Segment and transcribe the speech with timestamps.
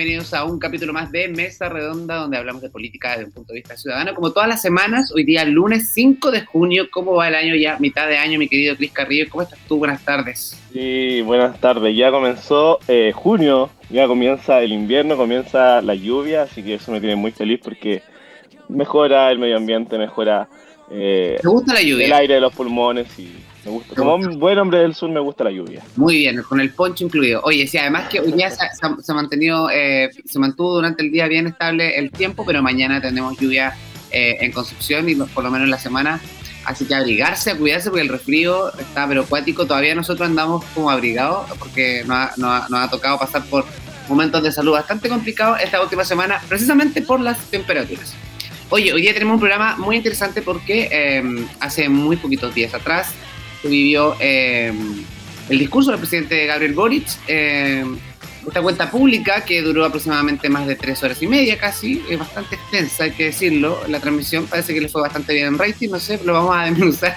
[0.00, 3.52] Bienvenidos a un capítulo más de Mesa Redonda, donde hablamos de política desde un punto
[3.52, 4.14] de vista ciudadano.
[4.14, 7.76] Como todas las semanas, hoy día lunes 5 de junio, ¿cómo va el año ya?
[7.78, 9.26] Mitad de año, mi querido Cris Carrillo.
[9.28, 9.76] ¿Cómo estás tú?
[9.76, 10.58] Buenas tardes.
[10.72, 11.94] Sí, buenas tardes.
[11.94, 17.00] Ya comenzó eh, junio, ya comienza el invierno, comienza la lluvia, así que eso me
[17.00, 18.02] tiene muy feliz porque
[18.70, 20.48] mejora el medio ambiente, mejora
[20.90, 22.06] eh, gusta la lluvia?
[22.06, 23.94] el aire de los pulmones y me gusta.
[23.94, 25.82] Como un buen hombre del sur me gusta la lluvia.
[25.96, 27.40] Muy bien, con el poncho incluido.
[27.44, 31.26] Oye, sí, además que hoy día se, ha mantenido, eh, se mantuvo durante el día
[31.28, 33.76] bien estable el tiempo, pero mañana tenemos lluvia
[34.10, 36.20] eh, en Concepción y por lo menos en la semana.
[36.64, 39.66] Así que abrigarse, cuidarse porque el resfrío está pero acuático.
[39.66, 43.64] Todavía nosotros andamos como abrigados porque nos ha, nos ha tocado pasar por
[44.08, 48.14] momentos de salud bastante complicados esta última semana, precisamente por las temperaturas.
[48.68, 53.14] Oye, hoy día tenemos un programa muy interesante porque eh, hace muy poquitos días atrás
[53.62, 54.72] se vivió eh,
[55.48, 57.84] el discurso del presidente Gabriel Boric, eh,
[58.46, 62.56] esta cuenta pública que duró aproximadamente más de tres horas y media casi, es bastante
[62.56, 65.98] extensa, hay que decirlo, la transmisión parece que le fue bastante bien en rating, no
[65.98, 67.16] sé, lo vamos a desmenuzar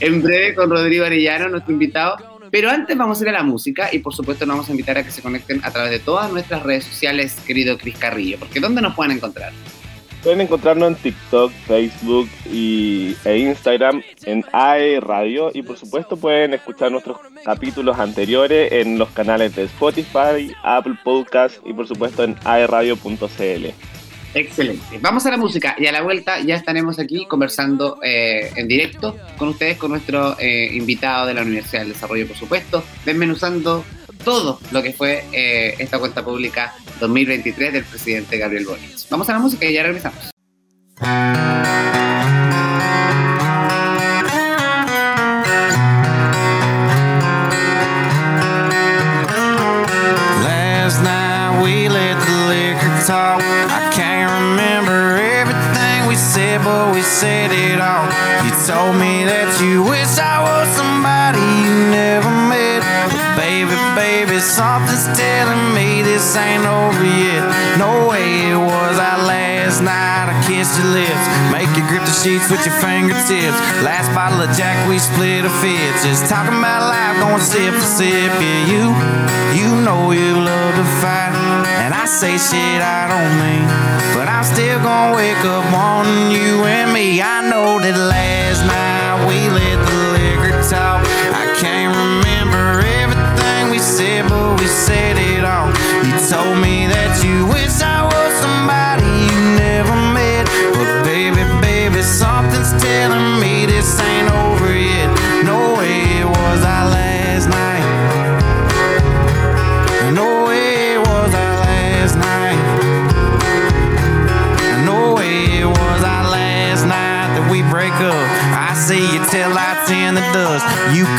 [0.00, 2.16] en breve con Rodrigo Arellano, nuestro invitado.
[2.50, 4.96] Pero antes vamos a ir a la música y por supuesto nos vamos a invitar
[4.96, 8.60] a que se conecten a través de todas nuestras redes sociales, querido Cris Carrillo, porque
[8.60, 9.52] ¿dónde nos pueden encontrar?
[10.26, 16.52] Pueden encontrarnos en TikTok, Facebook y, e Instagram en AE Radio y por supuesto pueden
[16.52, 22.34] escuchar nuestros capítulos anteriores en los canales de Spotify, Apple Podcast y por supuesto en
[22.44, 23.66] aeradio.cl.
[24.34, 24.98] Excelente.
[25.00, 29.16] Vamos a la música y a la vuelta ya estaremos aquí conversando eh, en directo
[29.38, 33.84] con ustedes, con nuestro eh, invitado de la Universidad del Desarrollo, por supuesto, desmenuzando
[34.24, 39.08] todo lo que fue eh, esta cuenta pública 2023 del presidente Gabriel Boric.
[39.10, 40.30] Vamos a la música y ya regresamos.
[50.44, 53.40] Last night we let the liquor talk.
[53.42, 58.06] I can't remember everything we said, but we said it all.
[58.44, 59.45] You told me that
[64.56, 67.44] something's telling me this ain't over yet.
[67.76, 70.32] No way it was our last night.
[70.32, 73.60] I kissed your lips, make you grip the sheets with your fingertips.
[73.84, 76.00] Last bottle of Jack, we split a fifth.
[76.00, 78.32] Just talking about life, going sip for sip.
[78.40, 78.84] Yeah, you,
[79.60, 81.36] you know you love to fight,
[81.84, 83.68] and I say shit I don't mean,
[84.16, 87.20] but I'm still gonna wake up wanting you and me.
[87.20, 88.95] I know that last night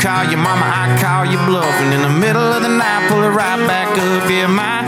[0.00, 3.22] call your mama, I call your bluff, and in the middle of the night, pull
[3.22, 4.30] it right back up.
[4.30, 4.86] Yeah, my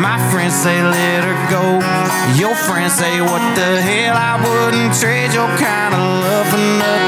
[0.00, 1.80] my friends say let her go.
[2.40, 4.16] Your friends say what the hell?
[4.16, 7.05] I wouldn't trade your kind of love for nothing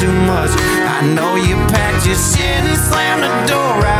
[0.00, 0.50] too much.
[0.96, 3.99] I know you packed your shit and slammed the door right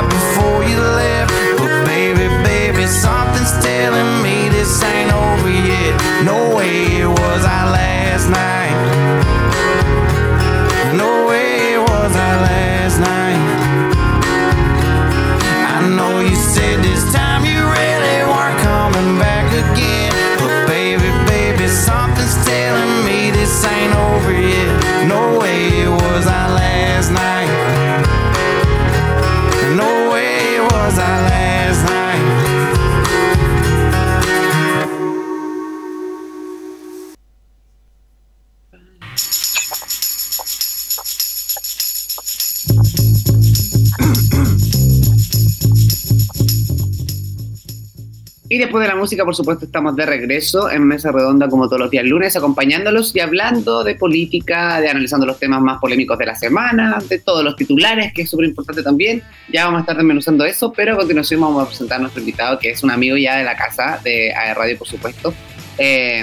[48.71, 51.91] después de la música, por supuesto, estamos de regreso en Mesa Redonda como todos los
[51.91, 56.37] días lunes, acompañándolos y hablando de política, de analizando los temas más polémicos de la
[56.37, 59.25] semana, de todos los titulares, que es súper importante también.
[59.53, 62.61] Ya vamos a estar desmenuzando eso, pero a continuación vamos a presentar a nuestro invitado,
[62.61, 65.35] que es un amigo ya de la casa de AE Radio, por supuesto.
[65.77, 66.23] Eh,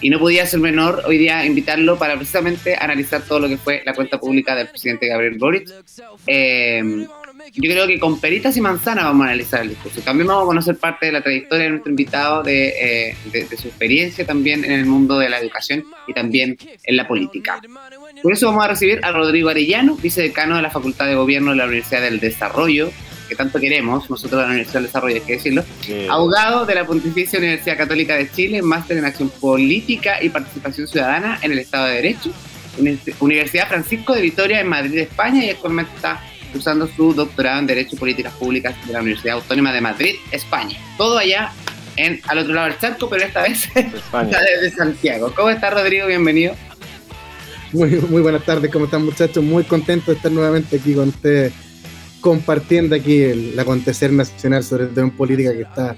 [0.00, 3.82] y no podía ser menor hoy día invitarlo para precisamente analizar todo lo que fue
[3.84, 5.68] la cuenta pública del presidente Gabriel Boric.
[6.28, 7.08] Eh,
[7.52, 10.00] yo creo que con peritas y manzanas vamos a analizar el discurso.
[10.00, 13.68] También vamos a conocer parte de la trayectoria de nuestro invitado, de, eh, de, su
[13.68, 17.60] experiencia también en el mundo de la educación y también en la política.
[18.22, 21.56] Por eso vamos a recibir a Rodrigo Arellano, vicedecano de la Facultad de Gobierno de
[21.56, 22.90] la Universidad del Desarrollo,
[23.28, 25.64] que tanto queremos, nosotros de la Universidad del Desarrollo, hay que decirlo,
[26.08, 31.38] abogado de la Pontificia Universidad Católica de Chile, máster en acción política y participación ciudadana
[31.42, 32.32] en el Estado de Derecho,
[33.20, 36.22] Universidad Francisco de Vitoria en Madrid, España, y actualmente está
[36.56, 40.78] cursando su doctorado en Derecho y Políticas Públicas de la Universidad Autónoma de Madrid, España.
[40.96, 41.52] Todo allá
[41.96, 45.32] en, al otro lado del charco, pero esta vez está desde Santiago.
[45.36, 46.06] ¿Cómo está Rodrigo?
[46.06, 46.54] Bienvenido.
[47.72, 49.44] Muy, muy buenas tardes, ¿cómo están muchachos?
[49.44, 51.52] Muy contento de estar nuevamente aquí con ustedes
[52.22, 55.94] compartiendo aquí el, acontecer nacional, sobre todo en política que está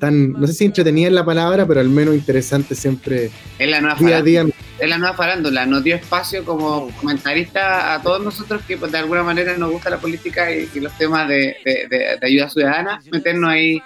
[0.00, 3.80] tan, no sé si entretenida en la palabra, pero al menos interesante siempre es la
[3.80, 4.46] nueva día a día.
[4.82, 8.98] Es la nueva farándula, nos dio espacio como comentarista a todos nosotros que pues, de
[8.98, 11.56] alguna manera nos gusta la política y, los temas de,
[11.88, 13.80] de, ayuda ciudadana, meternos ahí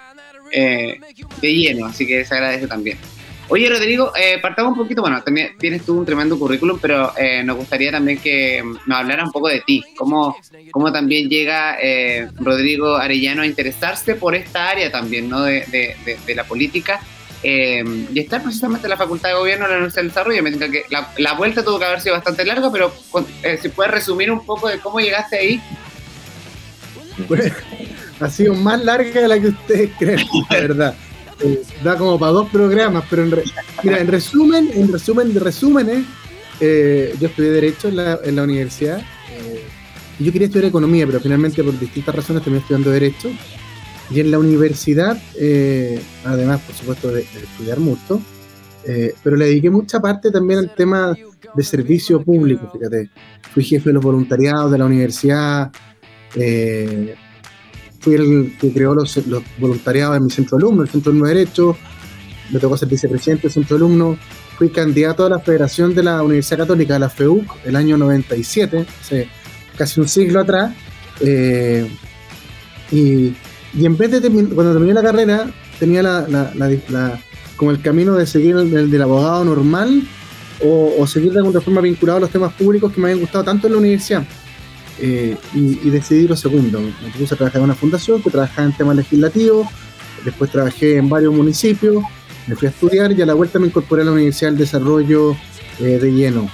[0.51, 0.99] eh,
[1.39, 2.97] de lleno, así que se agradece también.
[3.49, 7.43] Oye, Rodrigo, eh, partamos un poquito, bueno, también tienes tú un tremendo currículum, pero eh,
[7.43, 10.35] nos gustaría también que nos hablara un poco de ti, cómo,
[10.71, 15.43] cómo también llega eh, Rodrigo Arellano a interesarse por esta área también, ¿no?
[15.43, 15.95] De,
[16.25, 16.99] de, la política.
[17.43, 20.43] Y estar precisamente en la Facultad de Gobierno de la Universidad del Desarrollo.
[20.43, 22.91] Me que la, la, vuelta tuvo que haber sido bastante larga, pero
[23.61, 25.61] si puedes resumir un poco de cómo llegaste ahí.
[28.19, 30.19] ha sido más larga de la que ustedes creen,
[30.49, 30.95] la verdad.
[31.43, 33.43] Eh, da como para dos programas, pero en,
[33.83, 36.05] mira, en resumen, en resumen de resúmenes,
[36.59, 38.99] eh, yo estudié Derecho en la, en la universidad
[39.31, 39.63] eh,
[40.17, 43.29] y yo quería estudiar Economía, pero finalmente por distintas razones terminé estudiando Derecho.
[44.09, 45.17] Y en la universidad,
[46.23, 48.21] además, por supuesto, de, estudiar mucho,
[49.23, 51.15] pero le dediqué mucha parte también al tema
[51.53, 53.09] de servicio público, fíjate.
[53.53, 55.71] Fui jefe de los voluntariados de la universidad,
[57.99, 59.19] fui el que creó los,
[59.57, 61.77] voluntariados en mi centro alumno, el centro alumno de Derecho,
[62.51, 64.17] me tocó ser vicepresidente del centro alumno,
[64.57, 68.85] fui candidato a la Federación de la Universidad Católica, de la FEUC, el año 97,
[69.01, 69.27] hace
[69.77, 70.73] casi un siglo atrás,
[71.19, 71.89] eh,
[72.91, 73.35] y,
[73.73, 77.19] en vez de terminar, cuando terminé la carrera, tenía la,
[77.55, 80.03] como el camino de seguir el, del abogado normal
[80.63, 83.67] o, seguir de alguna forma vinculado a los temas públicos que me habían gustado tanto
[83.67, 84.23] en la universidad.
[84.99, 86.81] Eh, y, decidí lo segundo.
[86.81, 89.67] Me puse a trabajar en una fundación que trabajaba en temas legislativos,
[90.25, 92.03] después trabajé en varios municipios,
[92.47, 95.35] me fui a estudiar y a la vuelta me incorporé a la Universidad del Desarrollo
[95.79, 96.49] eh, de lleno.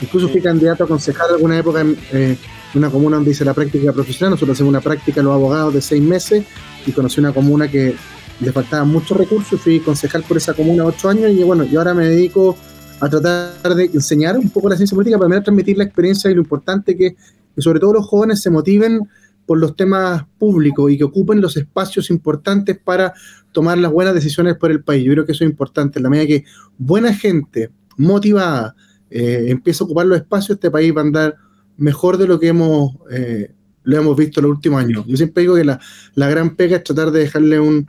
[0.00, 2.36] Incluso fui candidato a concejal alguna época en eh,
[2.74, 4.32] una comuna donde hice la práctica profesional.
[4.32, 6.44] Nosotros hacemos una práctica los abogados de seis meses
[6.86, 7.94] y conocí una comuna que
[8.40, 9.60] le faltaban muchos recursos.
[9.60, 12.56] Fui concejal por esa comuna ocho años y bueno, yo ahora me dedico
[13.00, 16.40] a tratar de enseñar un poco la ciencia política para transmitir la experiencia y lo
[16.40, 17.16] importante que
[17.54, 19.08] que sobre todo los jóvenes se motiven
[19.46, 23.12] por los temas públicos y que ocupen los espacios importantes para
[23.50, 25.04] tomar las buenas decisiones por el país.
[25.04, 25.98] Yo creo que eso es importante.
[25.98, 26.44] En la medida que
[26.78, 28.74] buena gente motivada
[29.10, 31.36] eh, empieza a ocupar los espacios, este país va a andar
[31.76, 33.52] mejor de lo que hemos, eh,
[33.84, 35.04] lo hemos visto en los últimos años.
[35.06, 35.80] Yo siempre digo que la,
[36.14, 37.88] gran pega es tratar de dejarle un,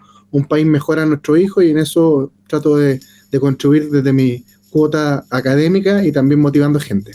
[0.50, 3.00] país mejor a nuestros hijos y en eso trato de,
[3.32, 7.12] de contribuir desde mi cuota académica y también motivando gente.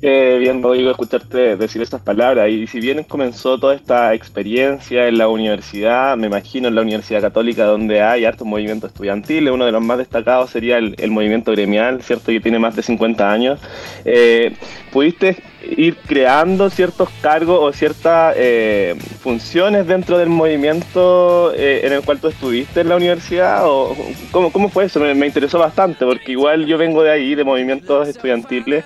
[0.00, 2.48] Qué bien, Rodrigo, escucharte decir estas palabras.
[2.50, 7.20] Y si bien comenzó toda esta experiencia en la universidad, me imagino en la Universidad
[7.20, 12.00] Católica, donde hay harto movimiento estudiantil, uno de los más destacados sería el, movimiento gremial,
[12.02, 12.26] ¿cierto?
[12.26, 13.60] Que tiene más de 50 años.
[14.04, 14.54] Eh,
[14.92, 15.36] ¿Pudiste
[15.76, 22.20] ir creando ciertos cargos o ciertas eh, funciones dentro del movimiento eh, en el cual
[22.20, 23.66] tú estuviste en la universidad?
[23.66, 23.96] ¿O
[24.30, 25.00] cómo, cómo fue eso?
[25.00, 28.84] Me, me interesó bastante, porque igual yo vengo de ahí, de movimientos estudiantiles.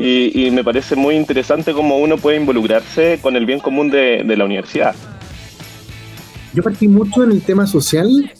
[0.00, 4.44] Y, me parece muy interesante cómo uno puede involucrarse con el bien común de, la
[4.44, 4.94] universidad.
[6.54, 8.30] Yo partí mucho en el tema social,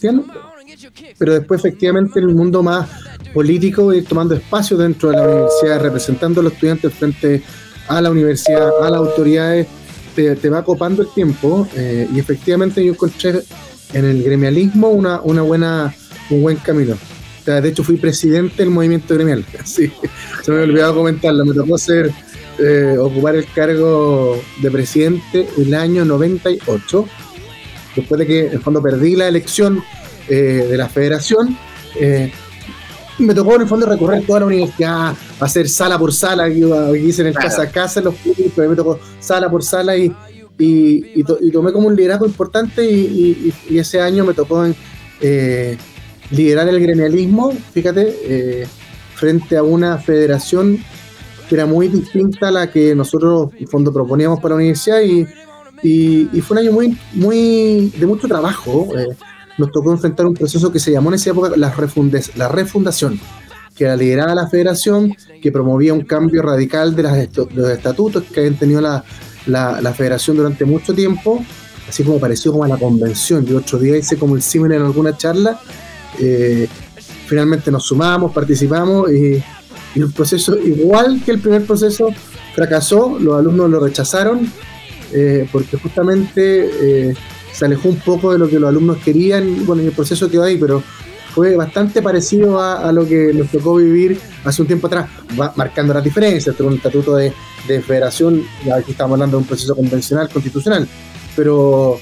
[1.19, 2.89] pero después efectivamente en el mundo más
[3.35, 7.43] político, ir tomando espacio dentro de la universidad, representando a los estudiantes frente
[7.89, 9.67] a la universidad, a las autoridades,
[10.15, 13.41] te, va copando el tiempo eh, y efectivamente yo encontré
[13.93, 15.95] en el gremialismo una, una buena,
[16.31, 16.97] un buen camino
[17.55, 19.45] de hecho fui presidente del movimiento gremial.
[19.65, 19.91] Sí,
[20.43, 21.45] se me olvidado comentarlo.
[21.45, 22.11] Me tocó ser,
[22.59, 27.09] eh, ocupar el cargo de presidente el año 98,
[27.97, 29.83] después de que en fondo perdí la elección
[30.29, 31.57] eh, de la federación.
[32.01, 32.33] Eh,
[33.19, 36.63] me tocó en el fondo recorrer toda la universidad, hacer sala por sala, aquí
[36.99, 40.15] hice en el casa a casa, en los públicos, me tocó sala por sala y,
[40.59, 44.77] y, tomé como un liderazgo importante y, ese año me tocó en,
[46.31, 48.67] liderar el gremialismo, fíjate, eh,
[49.15, 50.79] frente a una federación
[51.49, 55.27] que era muy distinta a la que nosotros, en fondo, proponíamos para la universidad y,
[56.43, 58.89] fue un año muy, muy de mucho trabajo.
[58.97, 59.17] Eh,
[59.57, 63.19] nos tocó enfrentar un proceso que se llamó en esa época la, refundes, la refundación,
[63.75, 68.41] que era liderada la federación, que promovía un cambio radical de, las los estatutos que
[68.41, 69.05] habían tenido la,
[69.47, 71.45] la, federación durante mucho tiempo,
[71.89, 73.45] así como pareció como a la convención.
[73.47, 75.59] Yo otro día hice como el símil en alguna charla.
[76.21, 76.69] Eh,
[77.27, 79.43] finalmente nos sumamos, participamos y,
[79.95, 82.11] el proceso, igual que el primer proceso,
[82.55, 84.49] fracasó, los alumnos lo rechazaron,
[85.13, 87.15] eh, porque justamente eh,
[87.53, 90.45] se alejó un poco de lo que los alumnos querían, bueno, en el proceso quedó
[90.45, 90.85] ahí, pero
[91.35, 95.09] fue bastante parecido a, lo que nos tocó vivir hace un tiempo atrás,
[95.57, 97.33] marcando las diferencias, entre un estatuto de,
[97.87, 100.89] federación, ya aquí estamos hablando de un proceso convencional, constitucional,
[101.37, 101.99] pero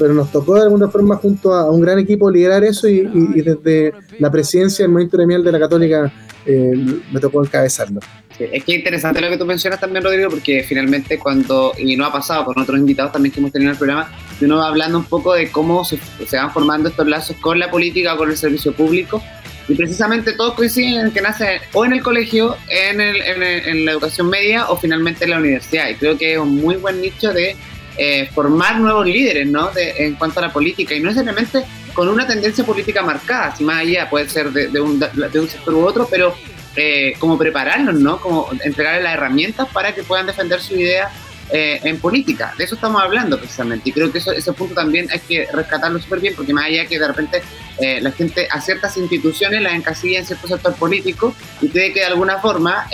[0.00, 3.02] pero nos tocó de alguna forma junto a un gran equipo liderar eso y,
[3.42, 6.10] desde la presidencia del movimiento gremial de la Católica
[6.46, 6.72] eh,
[7.12, 8.00] me tocó encabezarlo.
[8.38, 12.12] es que interesante lo que tú mencionas también, Rodrigo, porque finalmente cuando, y no ha
[12.12, 15.04] pasado con otros invitados también que hemos tenido en el programa, uno va hablando un
[15.04, 15.98] poco de cómo se,
[16.32, 19.22] van formando estos lazos con la política o con el servicio público.
[19.68, 23.92] Y precisamente todos coinciden en que nace o en el colegio, en, el, en, la
[23.92, 25.90] educación media o finalmente en la universidad.
[25.90, 27.54] Y creo que es un muy buen nicho de
[28.02, 29.70] eh, formar nuevos líderes ¿no?
[29.76, 30.94] en cuanto a la política.
[30.94, 34.98] Y no necesariamente con una tendencia política marcada, si más allá puede ser de, un,
[34.98, 36.34] de un sector u otro, pero
[36.76, 38.18] eh, como prepararlos, ¿no?
[38.18, 41.10] Como entregarles las herramientas para que puedan defender su idea
[41.52, 42.54] eh, en política.
[42.56, 43.90] De eso estamos hablando precisamente.
[43.90, 46.86] Y creo que eso, ese punto también hay que rescatarlo súper bien, porque más allá
[46.86, 47.42] que de repente
[47.80, 52.00] eh, la gente a ciertas instituciones las encasilla en cierto sector político y cree que
[52.00, 52.86] de alguna forma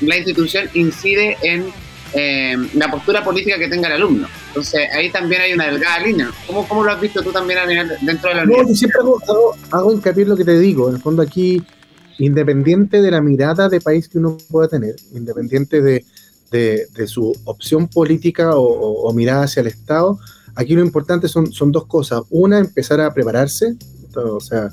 [0.00, 1.66] la institución incide en
[2.74, 4.28] la postura política que tenga el alumno.
[4.48, 6.30] Entonces ahí también hay una delgada línea.
[6.46, 8.44] ¿Cómo, cómo lo has visto tú también a nivel dentro de la?
[8.44, 9.20] No, siempre hago,
[9.70, 10.88] hago, hincapié en lo que te digo.
[10.88, 11.62] En el fondo aquí,
[12.18, 16.04] independiente de la mirada de país que uno pueda tener, independiente de,
[16.50, 20.18] de, su opción política o, mirada hacia el Estado,
[20.54, 22.22] aquí lo importante son, son dos cosas.
[22.30, 23.74] Una, empezar a prepararse.
[24.14, 24.68] O sea,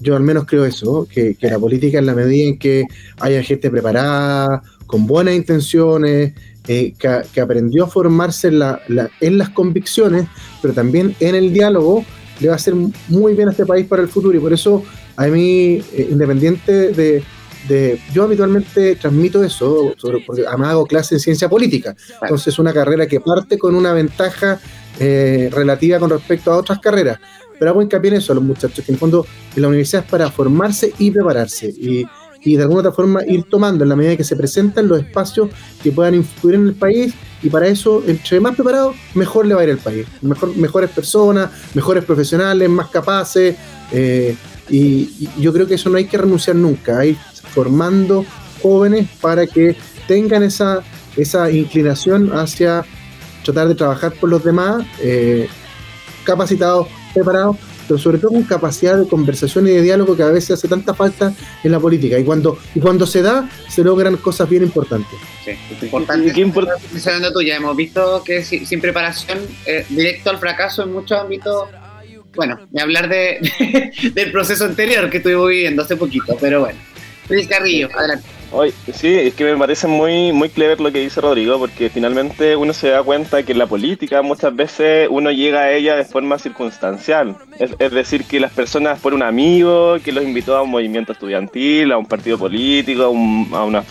[0.00, 2.84] yo al menos creo eso, que, que la política en la medida en que
[3.20, 6.34] haya gente preparada, con buenas intenciones,
[6.66, 8.80] eh, que, aprendió a formarse en, la,
[9.20, 10.26] en, las convicciones,
[10.62, 12.04] pero también en el diálogo,
[12.40, 12.74] le va a hacer
[13.08, 14.36] muy bien a este país para el futuro.
[14.36, 14.82] Y por eso
[15.16, 17.22] a mí, eh, independiente de,
[17.68, 21.94] de, Yo habitualmente transmito eso, sobre, porque además hago clase en ciencia política.
[22.22, 24.58] Entonces es una carrera que parte con una ventaja
[24.98, 27.18] eh, relativa con respecto a otras carreras.
[27.58, 30.04] Pero hago hincapié en eso a los muchachos, que en el fondo en la universidad
[30.04, 31.68] es para formarse y prepararse.
[31.68, 32.06] Y,
[32.44, 35.48] y de alguna otra forma ir tomando en la medida que se presentan los espacios
[35.82, 39.60] que puedan influir en el país y para eso, entre más preparado, mejor le va
[39.60, 40.06] a ir el país.
[40.22, 43.56] Mejor, mejores personas, mejores profesionales, más capaces.
[43.92, 44.34] Eh,
[44.70, 47.18] y, yo creo que eso no hay que renunciar nunca, hay
[47.52, 48.24] formando
[48.62, 49.76] jóvenes para que
[50.08, 50.82] tengan esa,
[51.16, 52.84] esa inclinación hacia
[53.44, 55.48] tratar de trabajar por los demás, eh,
[56.24, 60.52] capacitados, preparados, pero sobre todo con capacidad de conversación y de diálogo que a veces
[60.52, 62.18] hace tanta falta en la política.
[62.18, 65.18] Y cuando, y cuando se da, se logran cosas bien importantes.
[65.44, 66.32] Sí, importante.
[66.32, 66.86] ¿Qué importante?
[67.32, 71.68] tú, ya hemos visto que sin, preparación, eh, directo al fracaso en muchos ámbitos.
[72.34, 76.78] Bueno, ni hablar de, del proceso anterior que estuvimos viviendo hace poquito, pero bueno.
[77.28, 78.28] Luis Carrillo, adelante
[78.92, 82.72] sí, es que me parece muy, muy clever lo que dice Rodrigo, porque finalmente uno
[82.72, 86.38] se da cuenta que en la política muchas veces uno llega a ella de forma
[86.38, 87.36] circunstancial.
[87.58, 91.92] Es, decir, que las personas por un amigo que los invitó a un movimiento estudiantil,
[91.92, 93.84] a un partido político, a, una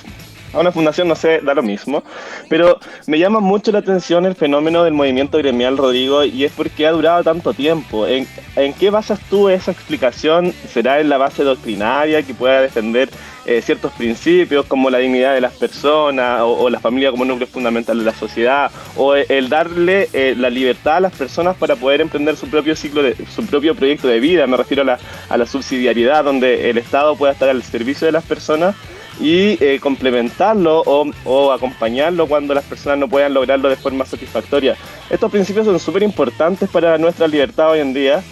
[0.53, 2.03] a una fundación, no sé, da lo mismo.
[2.49, 6.87] Pero me llama mucho la atención el fenómeno del movimiento gremial, Rodrigo, y es porque
[6.87, 8.07] ha durado tanto tiempo.
[8.07, 10.53] ¿En, en qué basas tú esa explicación?
[10.71, 13.09] ¿Será en la base doctrinaria que pueda defender
[13.45, 17.99] eh, ciertos principios como la dignidad de las personas o, la familia como núcleo fundamental
[17.99, 22.37] de la sociedad o el darle eh, la libertad a las personas para poder emprender
[22.37, 25.45] su propio ciclo de su propio proyecto de vida me refiero a la, a la
[25.45, 28.77] subsidiariedad donde el Estado pueda estar al servicio de las personas
[29.19, 34.75] y eh, complementarlo o, o, acompañarlo cuando las personas no puedan lograrlo de forma satisfactoria.
[35.09, 38.23] Estos principios son súper importantes para nuestra libertad hoy en día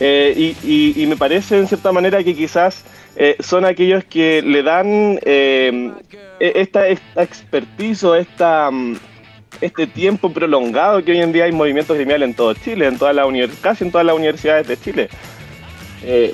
[0.00, 2.84] y, y, y, me parece en cierta manera que quizás
[3.14, 5.92] eh, son aquellos que le dan eh,
[6.40, 8.70] e-, esta, esta expertise o esta,
[9.60, 13.12] este tiempo prolongado que hoy en día hay movimientos gremiales en todo Chile, en toda
[13.12, 13.24] la
[13.60, 15.08] casi en todas las universidades de Chile.
[16.04, 16.32] Eh,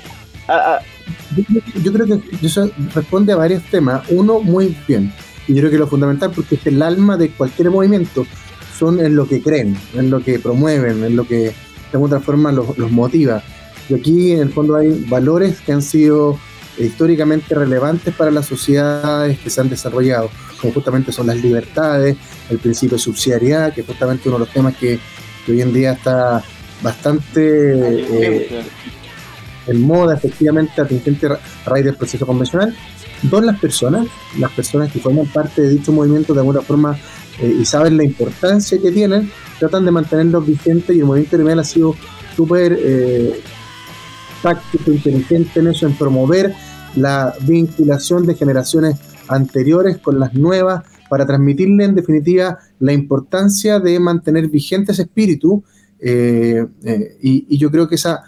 [1.83, 4.03] yo, creo que eso responde a varios temas.
[4.09, 5.13] Uno, muy bien.
[5.47, 8.25] Y yo creo que lo fundamental, porque es el alma de cualquier movimiento,
[8.77, 11.53] son en lo que creen, en lo que promueven, en lo que de
[11.93, 13.43] alguna forma los, los motiva.
[13.89, 16.37] Y aquí en el fondo hay valores que han sido
[16.77, 20.29] históricamente relevantes para las sociedades que se han desarrollado,
[20.61, 22.15] como justamente son las libertades,
[22.49, 24.99] el principio de subsidiariedad, que es justamente uno de los temas que,
[25.47, 26.43] hoy en día está
[26.83, 28.63] bastante eh,
[29.69, 32.75] en moda, efectivamente, atingente a raíz del proceso convencional.
[33.23, 34.07] Dos, las personas,
[34.37, 36.97] las personas que forman parte de dicho movimiento de alguna forma
[37.41, 41.59] eh, y saben la importancia que tienen, tratan de mantenerlos vigentes y el movimiento gremial
[41.59, 41.95] ha sido
[42.35, 43.41] súper eh,
[44.41, 46.53] táctico, inteligente en eso, en promover
[46.95, 48.95] la vinculación de generaciones
[49.27, 55.63] anteriores con las nuevas para transmitirle en definitiva la importancia de mantener vigente ese espíritu
[55.99, 58.23] eh, eh, y, yo creo que esa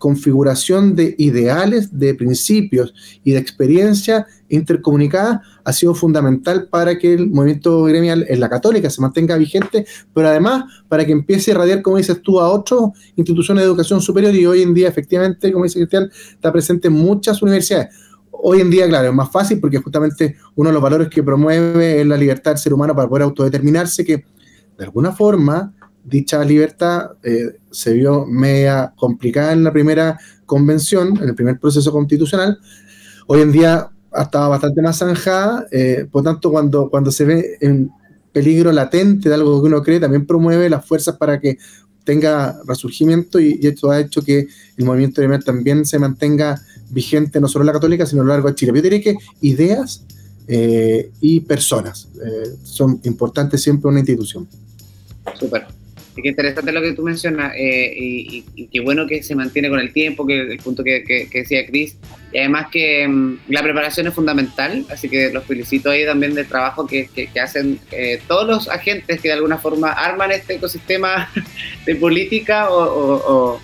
[0.00, 7.28] configuración de ideales, de principios y de experiencia intercomunicada ha sido fundamental para que el
[7.28, 11.82] movimiento gremial en la católica se mantenga vigente, pero además para que empiece a irradiar,
[11.82, 12.80] como dices tú, a otras
[13.14, 16.94] instituciones de educación superior y hoy en día efectivamente, como dice Cristian, está presente en
[16.94, 17.94] muchas universidades.
[18.30, 22.00] Hoy en día, claro, es más fácil porque justamente uno de los valores que promueve
[22.00, 24.24] es la libertad del ser humano para poder autodeterminarse, que
[24.78, 31.28] de alguna forma dicha libertad eh, se vio media complicada en la primera convención, en
[31.28, 32.58] el primer proceso constitucional.
[33.26, 37.58] Hoy en día ha estado bastante más zanjada, eh, por tanto, cuando, cuando se ve
[37.60, 37.90] en
[38.32, 41.58] peligro latente de algo que uno cree, también promueve las fuerzas para que
[42.04, 47.46] tenga resurgimiento y, esto ha hecho que el movimiento de también se mantenga vigente no
[47.46, 48.72] solo en la católica, sino a lo largo de Chile.
[48.74, 50.04] Yo diría que ideas
[50.48, 52.08] eh, y personas
[52.64, 54.48] son importantes siempre en una institución.
[55.38, 55.79] Súper
[56.16, 59.92] qué interesante lo que tú mencionas eh, y, qué bueno que se mantiene con el
[59.92, 61.96] tiempo, que el punto que, decía Cris.
[62.32, 66.46] Y además que mm, la preparación es fundamental, así que los felicito ahí también del
[66.46, 67.08] trabajo que,
[67.40, 71.30] hacen eh, todos los agentes que de alguna forma arman este ecosistema
[71.86, 73.60] de política o,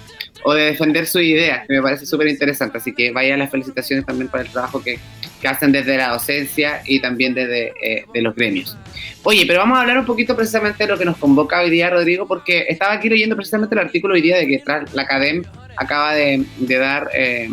[0.55, 2.79] de defender su idea, que me parece súper interesante.
[2.79, 4.99] Así que vaya las felicitaciones también por el trabajo que,
[5.47, 8.77] hacen desde la docencia y también desde eh, los gremios.
[9.23, 11.91] Oye, pero vamos a hablar un poquito precisamente de lo que nos convoca hoy día,
[11.91, 15.43] Rodrigo, porque estaba aquí leyendo precisamente el artículo hoy día de que la Academ
[15.77, 17.51] acaba de, dar eh,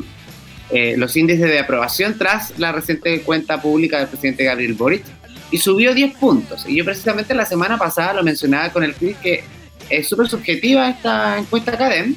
[0.71, 5.03] eh, los índices de aprobación tras la reciente cuenta pública del presidente Gabriel Boric
[5.51, 6.65] y subió 10 puntos.
[6.67, 9.43] Y yo precisamente la semana pasada lo mencionaba con el Cris que
[9.89, 12.15] es súper subjetiva esta encuesta Academ.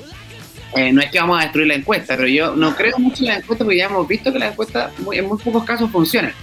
[0.74, 3.29] Eh, no es que vamos a destruir la encuesta, pero yo no creo mucho en
[3.29, 6.35] la encuesta porque ya hemos visto que la encuesta en muy pocos casos funciona.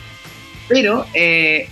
[0.68, 1.68] Pero eh,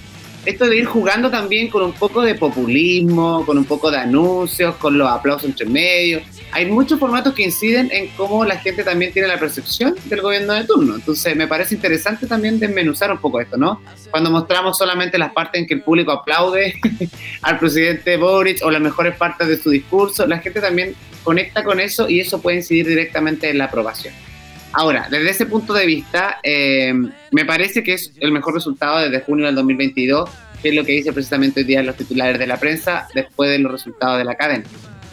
[0.46, 4.76] esto de ir jugando también con un poco de populismo, con un poco de anuncios,
[4.78, 6.22] con los aplausos entre medio.
[6.52, 10.54] Hay muchos formatos que inciden en cómo la gente también tiene la percepción del gobierno
[10.54, 10.96] de turno.
[10.96, 13.82] Entonces me parece interesante también desmenuzar un poco esto, ¿no?
[14.10, 16.74] Cuando mostramos solamente las partes en que el público aplaude
[17.44, 21.80] al presidente Boric o las mejores partes de su discurso, la gente también conecta con
[21.80, 24.14] eso y eso puede incidir directamente en la aprobación.
[24.74, 26.94] Ahora, desde ese punto de vista, eh,
[27.32, 30.30] me parece que es el mejor resultado desde junio del 2022,
[30.62, 33.60] que es lo que dice precisamente hoy día los titulares de la prensa después de
[33.60, 34.64] los resultados de la cadena.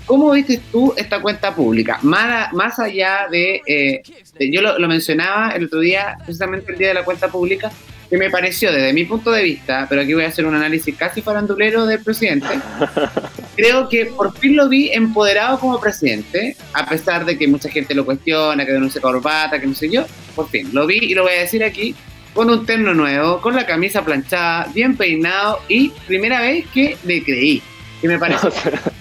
[0.07, 1.99] ¿Cómo viste tú esta cuenta pública?
[2.03, 4.03] Más, más allá de, eh,
[4.39, 7.71] yo lo, lo, mencionaba el otro día, precisamente el día de la cuenta pública,
[8.09, 10.97] que me pareció desde mi punto de vista, pero aquí voy a hacer un análisis
[10.97, 12.47] casi farandulero del presidente,
[13.57, 17.95] creo que por fin lo vi empoderado como presidente, a pesar de que mucha gente
[17.95, 21.25] lo cuestiona, que denuncia corbata, que no sé yo, por fin lo vi y lo
[21.25, 21.95] voy a decir aquí,
[22.35, 27.23] con un terno nuevo, con la camisa planchada, bien peinado y primera vez que le
[27.23, 27.63] creí
[28.01, 28.49] que me parece,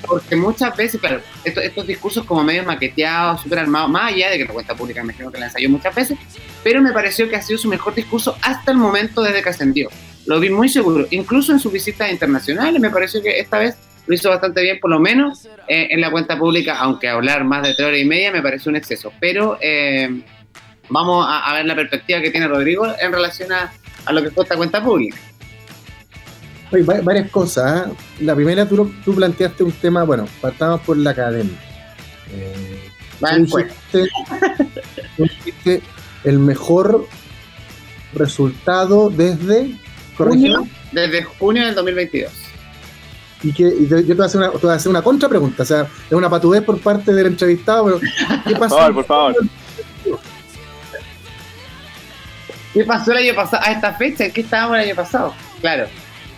[0.07, 4.45] porque muchas veces, pero estos, discursos como medio maqueteados, súper armados, más allá de que
[4.45, 6.17] la cuenta pública me imagino que la ensayó muchas veces,
[6.63, 9.89] pero me pareció que ha sido su mejor discurso hasta el momento desde que ascendió.
[10.25, 14.15] Lo vi muy seguro, incluso en sus visitas internacionales, me pareció que esta vez lo
[14.15, 17.73] hizo bastante bien, por lo menos eh, en la cuenta pública, aunque hablar más de
[17.75, 19.11] tres horas y media me pareció un exceso.
[19.19, 20.21] Pero eh,
[20.89, 23.71] vamos a, ver la perspectiva que tiene Rodrigo en relación a,
[24.05, 25.17] a lo que fue esta cuenta pública.
[26.71, 27.87] Oye, varias cosas.
[27.87, 27.91] ¿eh?
[28.19, 31.57] La primera, tú, tú, planteaste un tema, bueno, partamos por la academia.
[32.31, 32.89] Eh,
[36.23, 37.07] el mejor
[38.13, 39.75] resultado desde
[40.17, 42.31] junio, desde junio del 2022.
[43.43, 45.65] Y que yo te voy, a hacer una, te voy a hacer una contrapregunta, o
[45.65, 47.99] sea, es una patudez por parte del entrevistado, pero
[48.45, 48.75] ¿qué pasó?
[48.75, 49.35] Por favor, por favor.
[52.73, 53.63] ¿Qué pasó el año pasado?
[53.63, 55.33] A esta fecha, ¿en qué estábamos el año pasado?
[55.61, 55.87] Claro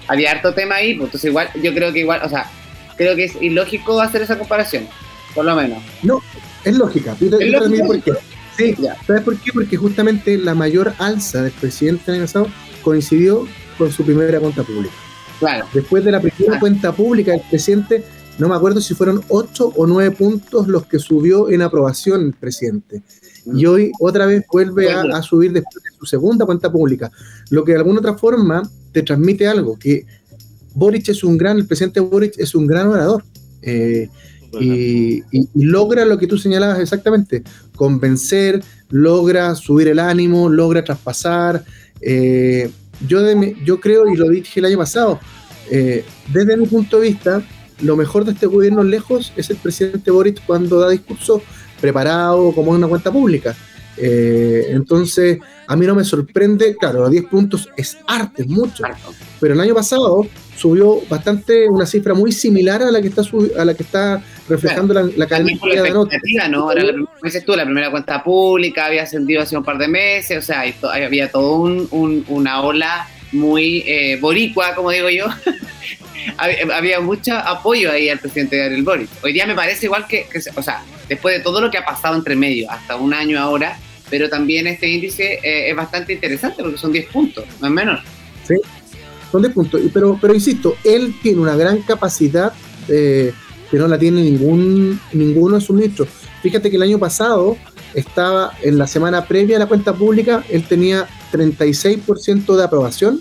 [0.10, 2.50] había harto tema ahí, pues entonces igual, yo creo que igual, o sea,
[2.98, 4.88] creo que es ilógico hacer esa comparación,
[5.36, 5.82] por lo menos.
[6.02, 6.22] No,
[6.66, 7.16] es lógica.
[7.20, 8.12] ¿Es por qué.
[8.58, 8.76] Sí,
[9.08, 9.54] ¿sabes por qué?
[9.54, 12.48] Porque justamente la mayor alza del presidente en el pasado
[12.84, 14.94] coincidió con su primera cuenta pública.
[15.40, 15.66] Claro.
[15.74, 18.04] Después de la primera cuenta pública del presidente,
[18.40, 22.34] no me acuerdo si fueron 8 o 9 puntos los que subió en aprobación el
[22.34, 23.04] presidente.
[23.54, 27.12] Y hoy otra vez vuelve a, a subir después de su segunda cuenta pública,
[27.52, 30.06] lo que de alguna otra forma te transmite algo, que
[30.74, 33.24] Boric es un gran, el presidente Boric es un gran orador.
[33.62, 34.10] Eh,
[34.60, 35.24] y,
[35.54, 37.44] logra lo que tú señalabas exactamente,
[37.76, 41.64] convencer, logra subir el ánimo, logra traspasar.
[42.02, 42.70] eh,
[43.08, 45.20] yo, de yo creo, y lo dije el año pasado,
[45.72, 47.44] eh, desde mi punto de vista,
[47.82, 51.42] lo mejor de este gobierno lejos es el presidente Boric cuando da discurso
[51.80, 53.56] preparado como en una cuenta pública.
[54.02, 58.84] Eh, entonces, a mí no me sorprende, claro, los 10 puntos es arte, es mucho,
[59.40, 63.24] pero el año pasado subió bastante una cifra muy similar a la que está
[63.58, 66.16] a la que está reflejando la, la cadena de nota.
[66.16, 66.64] expectativa, ¿no?
[66.70, 70.38] Ahora, la- dices tú, la primera cuenta pública había ascendido hace un par de meses,
[70.38, 75.26] o sea, to- había todo un, un- una ola muy eh, boricua, como digo yo.
[76.38, 79.10] había, había mucho apoyo ahí al presidente Gabriel Boric.
[79.24, 81.86] Hoy día me parece igual que, que o sea, después de todo lo que ha
[81.86, 83.78] pasado entre medio, hasta un año ahora,
[84.10, 88.00] pero también este índice eh, es bastante interesante porque son 10 puntos, no es menor.
[89.32, 89.82] Son 10 puntos.
[89.94, 92.54] Pero, pero insisto, él tiene una gran capacidad
[92.88, 93.32] eh,
[93.70, 96.10] que no la tiene ningún, ninguno de sus ministros.
[96.42, 97.58] Fíjate que el año pasado
[97.94, 103.20] estaba en la semana previa a la cuenta pública, él tenía 36% de aprobación.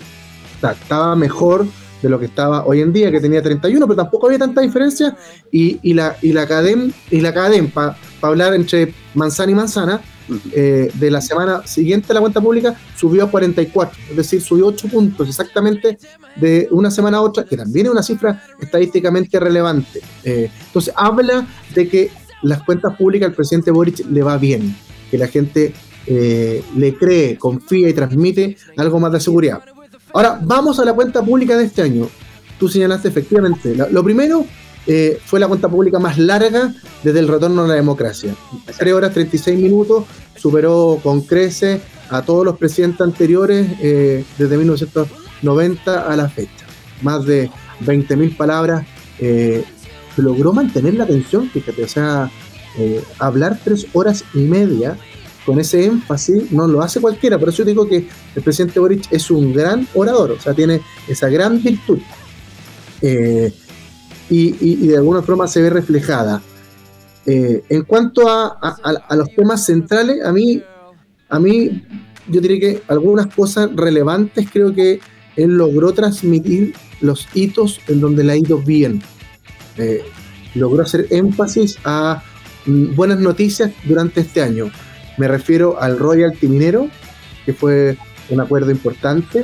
[0.57, 1.67] O sea, estaba mejor
[2.01, 5.15] de lo que estaba hoy en día, que tenía 31, pero tampoco había tanta diferencia.
[5.51, 10.01] Y, y la, y la cadem, y la cadem para hablar entre manzana y manzana,
[10.51, 14.67] eh, de la semana siguiente a la cuenta pública subió a 44, es decir, subió
[14.67, 15.97] 8 puntos exactamente
[16.35, 20.01] de una semana a otra, que también es una cifra estadísticamente relevante.
[20.23, 22.11] Eh, entonces, habla de que
[22.43, 24.75] las cuentas públicas al presidente Boric le va bien,
[25.09, 25.73] que la gente
[26.05, 29.63] eh, le cree, confía y transmite algo más de seguridad.
[30.13, 32.07] Ahora, vamos a la cuenta pública de este año.
[32.59, 33.75] Tú señalaste efectivamente.
[33.75, 34.45] lo primero
[34.85, 38.35] eh, fue la cuenta pública más larga desde el retorno a la democracia.
[38.77, 46.11] 3 horas 36 minutos, superó con crece a todos los presidentes anteriores eh, desde 1990
[46.11, 46.65] a la fecha.
[47.01, 47.49] Más de
[47.81, 48.85] 20.000 palabras.
[49.19, 49.63] eh,
[50.17, 52.29] logró mantener la atención, fíjate, o sea,
[52.77, 54.97] eh, hablar tres horas y media
[55.49, 57.39] con ese énfasis no lo hace cualquiera.
[57.39, 61.27] Por eso digo que el presidente Boric es un gran orador, o sea, tiene esa
[61.27, 61.97] gran virtud.
[63.01, 63.51] Eh,
[64.29, 66.39] y, de alguna forma se ve reflejada.
[67.25, 70.61] Eh, en cuanto a los temas centrales, a mí,
[71.29, 71.83] a mí,
[72.27, 74.99] yo diría que algunas cosas relevantes creo que
[75.35, 79.01] él logró transmitir los hitos en donde le ha ido bien.
[79.77, 80.03] Eh,
[80.53, 82.21] logró hacer énfasis a
[82.67, 84.69] mm, buenas noticias durante este año.
[85.19, 86.87] Me refiero al royalty minero,
[87.45, 87.97] que fue
[88.29, 89.43] un acuerdo importante,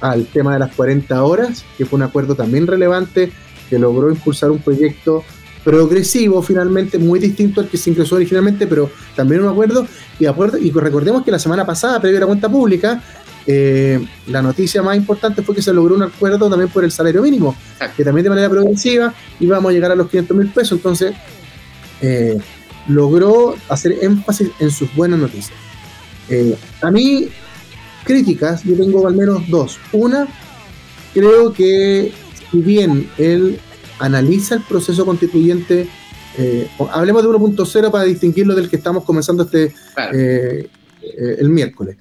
[0.00, 3.30] al tema de las 40 horas, que fue un acuerdo también relevante,
[3.68, 5.24] que logró impulsar un proyecto
[5.62, 9.86] progresivo finalmente, muy distinto al que se ingresó originalmente, pero también un acuerdo.
[10.18, 13.02] Y, acuerdo, y recordemos que la semana pasada, previo a la cuenta pública,
[13.46, 17.20] eh, la noticia más importante fue que se logró un acuerdo también por el salario
[17.20, 17.54] mínimo,
[17.94, 20.78] que también de manera progresiva íbamos a llegar a los 500 mil pesos.
[20.78, 21.14] Entonces,
[22.00, 22.38] eh,
[22.88, 25.56] logró hacer énfasis en sus buenas noticias.
[26.28, 27.28] Eh, a mí,
[28.04, 29.78] críticas, yo tengo al menos dos.
[29.92, 30.26] Una,
[31.14, 32.12] creo que
[32.50, 33.58] si bien él
[33.98, 35.86] analiza el proceso constituyente,
[36.38, 40.18] eh, hablemos de 1.0 para distinguirlo del que estamos comenzando este Claro.
[40.18, 40.68] eh,
[41.38, 41.96] el miércoles.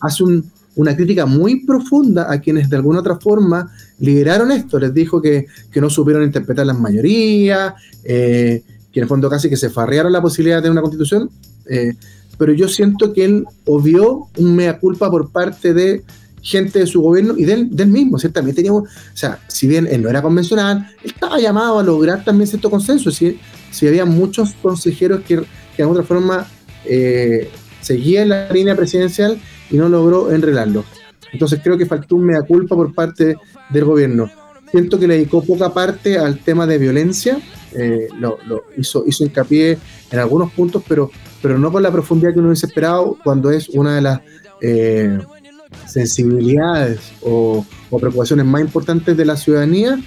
[0.00, 4.78] Hace un- una crítica muy profunda a quienes de alguna otra forma lideraron esto.
[4.78, 7.72] Les dijo que, que no supieron interpretar las mayorías,
[8.04, 8.62] eh,
[8.96, 11.28] que en el fondo casi que se farrearon la posibilidad de una constitución.
[11.68, 11.92] eh,
[12.38, 16.02] pero yo siento que él obvió un mea culpa por parte de
[16.40, 18.36] gente de su gobierno y del, del mismo, ¿cierto?
[18.36, 22.24] También teníamos, o sea, si bien él no era convencional, él estaba llamado a lograr
[22.24, 23.10] también cierto consenso.
[23.10, 23.38] Si,
[23.70, 25.42] si había muchos consejeros que,
[25.76, 26.46] que de otra forma
[26.86, 27.50] eh,
[27.82, 29.38] seguían la línea presidencial
[29.70, 30.86] y no logró enredarlo.
[31.34, 33.36] Entonces creo que faltó un mea culpa por parte
[33.68, 34.30] del gobierno.
[34.70, 37.38] Siento que le dedicó poca parte al tema de violencia,
[37.76, 38.38] eh, lo,
[38.76, 39.78] hizo, hizo hincapié
[40.10, 41.10] en algunos puntos, pero,
[41.42, 44.20] pero no con la profundidad que uno hubiese esperado cuando es una de las
[44.62, 45.18] eh,
[45.86, 47.64] sensibilidades o,
[47.98, 49.98] preocupaciones más importantes de la ciudadanía.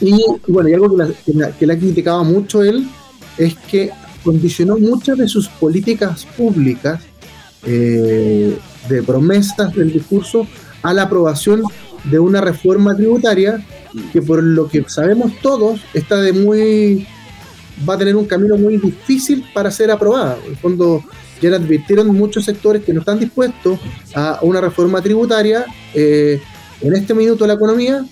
[0.00, 2.88] Y, y bueno, y algo que, la- que la- que le ha criticado mucho él
[3.36, 3.90] es que
[4.24, 7.00] condicionó muchas de sus políticas públicas
[7.64, 8.56] eh,
[8.88, 10.46] de promesas del discurso
[10.82, 11.62] a la aprobación
[12.10, 13.64] de una reforma tributaria
[14.12, 17.06] que por lo que sabemos todos está de muy
[17.88, 20.36] va a tener un camino muy difícil para ser aprobada.
[20.46, 21.04] En fondo
[21.40, 23.78] ya le advirtieron muchos sectores que no están dispuestos
[24.14, 26.40] a una reforma tributaria eh,
[26.80, 28.04] en este minuto de la economía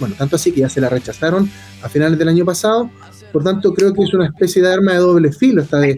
[0.00, 1.48] bueno, tanto así que ya se la rechazaron
[1.82, 2.90] a finales del año pasado.
[3.32, 5.62] Por tanto, creo que es una especie de arma de doble filo.
[5.62, 5.96] Esta de,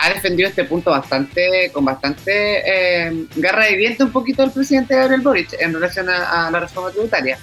[0.00, 4.94] ha defendido este punto bastante con bastante eh, garra de viento un poquito el presidente
[4.94, 7.38] Gabriel Boric en relación a, la reforma tributaria.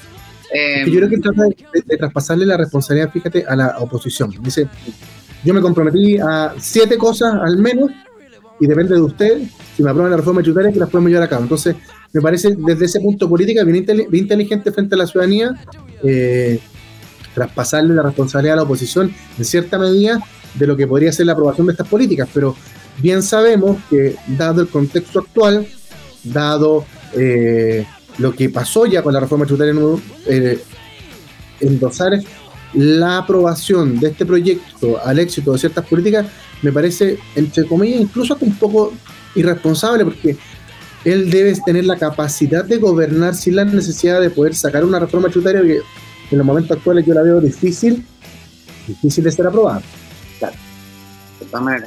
[0.88, 4.34] yo creo que trata de, traspasarle la responsabilidad, fíjate, a la oposición.
[4.42, 4.68] Dice,
[5.44, 7.92] yo me comprometí a siete cosas al menos
[8.60, 9.42] y depende de usted,
[9.76, 11.44] si me aprueban la reforma tributaria, que las podemos llevar a cabo.
[11.44, 11.76] Entonces,
[12.14, 15.52] me parece desde ese punto política bien, inteligente frente a la ciudadanía,
[16.04, 16.60] eh,
[17.34, 20.20] traspasarle la responsabilidad a la oposición en cierta medida
[20.54, 22.56] de lo que podría ser la aprobación de estas políticas, pero
[23.00, 25.66] bien sabemos que dado el contexto actual,
[26.24, 27.84] dado eh,
[28.20, 29.74] lo que pasó ya con la reforma tributaria
[30.28, 30.62] eh,
[31.60, 32.12] endosar
[32.76, 36.28] la aprobación de este proyecto al éxito de ciertas políticas
[36.62, 38.94] me parece, entre comillas, incluso hasta un poco
[39.36, 40.38] irresponsable, porque
[41.06, 45.30] él debe tener la capacidad de gobernar sin la necesidad de poder sacar una reforma
[45.30, 45.82] tributaria que
[46.32, 48.06] en los momentos actuales yo la veo difícil,
[48.88, 49.82] difícil de ser aprobada.
[50.40, 50.56] Claro.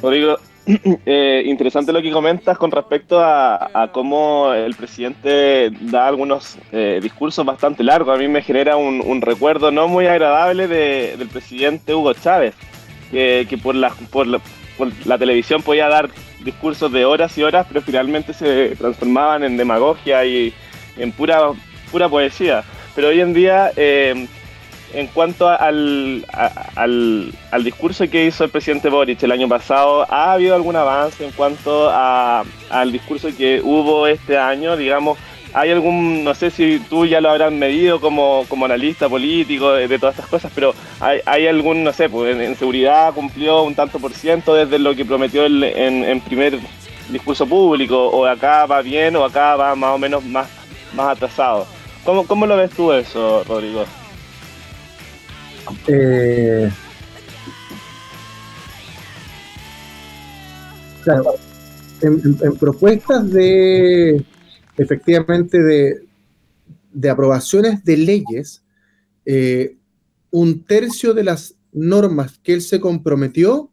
[0.01, 0.37] Rodrigo,
[1.05, 7.45] eh, interesante lo que comentas con respecto a, cómo el presidente da algunos eh, discursos
[7.45, 8.15] bastante largos.
[8.15, 12.53] A mí me genera un, recuerdo no muy agradable del presidente Hugo Chávez,
[13.11, 16.09] que, por, la, por, la, televisión podía dar
[16.47, 20.53] discursos de horas y horas, pero finalmente se transformaban en demagogia y
[20.97, 21.51] en pura,
[21.91, 22.63] pura poesía.
[22.95, 24.27] Pero hoy en día eh,
[24.93, 26.25] en cuanto al,
[26.75, 31.25] al, al, discurso que hizo el presidente Boric el año pasado, ¿ha habido algún avance
[31.25, 34.77] en cuanto a, al discurso que hubo este año?
[34.77, 35.17] Digamos,
[35.53, 39.99] ¿hay algún, no sé si tú ya lo habrás medido como, como analista político de,
[39.99, 44.13] todas estas cosas, pero ¿hay, algún, no sé, pues en, seguridad cumplió un tanto por
[44.13, 46.59] ciento desde lo que prometió en, en primer
[47.09, 48.07] discurso público?
[48.07, 50.47] ¿O acá va bien o acá va más o menos más,
[50.93, 51.65] más atrasado?
[52.03, 53.83] ¿Cómo, ¿Cómo lo ves tú eso, Rodrigo?
[55.87, 56.71] Eh,
[61.03, 61.35] claro,
[62.01, 64.23] en, propuestas de,
[64.77, 66.07] efectivamente, de,
[66.93, 68.63] de aprobaciones de leyes,
[69.25, 69.77] eh,
[70.31, 73.71] un tercio de las normas que él se comprometió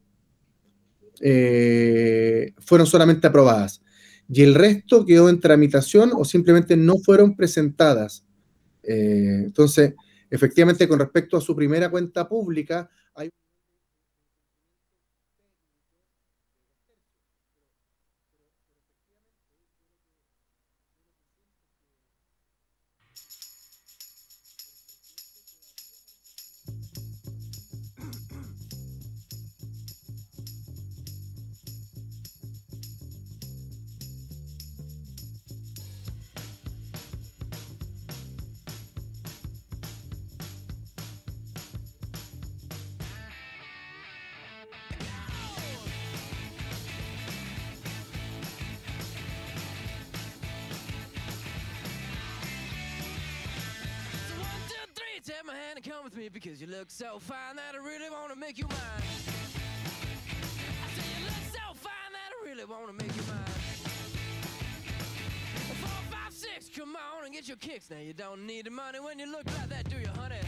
[1.21, 3.81] eh, fueron solamente aprobadas
[4.29, 8.25] y el resto quedó en tramitación o simplemente no fueron presentadas.
[8.83, 9.95] entonces,
[10.31, 13.31] efectivamente con respecto a su primera cuenta pública, hay
[56.33, 56.61] because
[57.85, 58.89] really want to make you look
[61.53, 63.45] so fine that I really want to make you mine.
[65.83, 67.91] Four, five, six, come on and get your kicks.
[67.91, 70.41] Now you don't need the money when you look like that, do you, honey?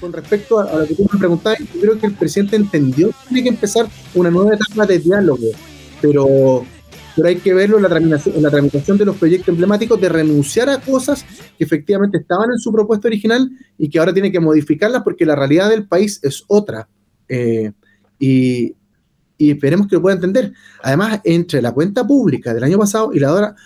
[0.00, 3.10] Con respecto a, a lo que tú me preguntabas, yo creo que el presidente entendió
[3.10, 5.46] que tiene que empezar una nueva etapa de diálogo,
[6.00, 6.66] pero
[7.14, 10.08] pero hay que verlo en la, tramitación, en la tramitación de los proyectos emblemáticos, de
[10.08, 11.24] renunciar a cosas
[11.58, 15.36] que efectivamente estaban en su propuesta original y que ahora tiene que modificarlas porque la
[15.36, 16.88] realidad del país es otra.
[17.28, 17.72] Eh,
[18.18, 18.76] y,
[19.38, 20.52] esperemos que lo pueda entender.
[20.82, 23.56] Además, entre la cuenta pública del año pasado y la de ahora,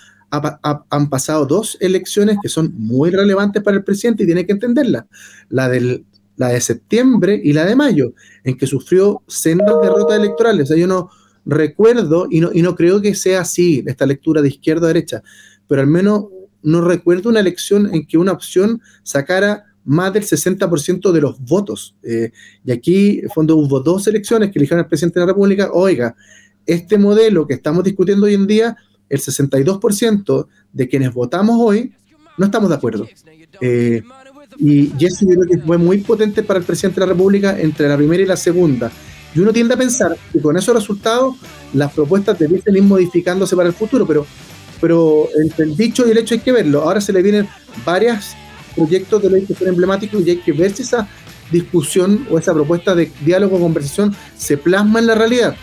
[0.90, 5.06] han pasado dos elecciones que son muy relevantes para el presidente y tiene que entenderla.
[5.50, 6.06] La, del,
[6.36, 10.64] la de septiembre y la de mayo, en que sufrió sendas derrotas electorales.
[10.64, 11.10] O sea, yo no
[11.46, 15.22] recuerdo, y no, y no creo que sea así, esta lectura de izquierda a derecha,
[15.66, 16.26] pero al menos
[16.62, 21.94] no recuerdo una elección en que una opción sacara más del 60% de los votos.
[22.02, 22.32] Eh,
[22.64, 25.70] y aquí, en fondo, hubo dos elecciones que eligieron al presidente de la República.
[25.72, 26.16] Oiga,
[26.66, 28.76] este modelo que estamos discutiendo hoy en día,
[29.08, 31.94] el 62% de quienes votamos hoy
[32.36, 33.06] no estamos de acuerdo.
[33.60, 34.02] Eh,
[34.58, 37.58] y, y eso yo creo que fue muy potente para el presidente de la República
[37.58, 38.90] entre la primera y la segunda.
[39.36, 41.36] Y uno tiende a pensar que con esos resultados
[41.74, 44.24] las propuestas debiesen ir modificándose para el futuro, pero,
[44.80, 46.80] pero entre el dicho y el hecho hay que verlo.
[46.80, 47.46] Ahora se le vienen
[47.84, 48.34] varios
[48.74, 51.06] proyectos de ley que son emblemáticos y hay que ver si esa
[51.52, 55.54] discusión o esa propuesta de diálogo o conversación se plasma en la realidad.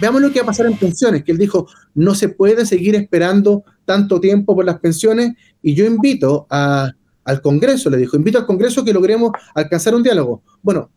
[0.00, 2.94] veamos lo que va a pasar en pensiones, que él dijo, no se puede seguir
[2.94, 8.46] esperando tanto tiempo por las pensiones y yo invito al Congreso, le dijo, invito al
[8.46, 10.42] Congreso que logremos alcanzar un diálogo.
[10.62, 10.88] Bueno,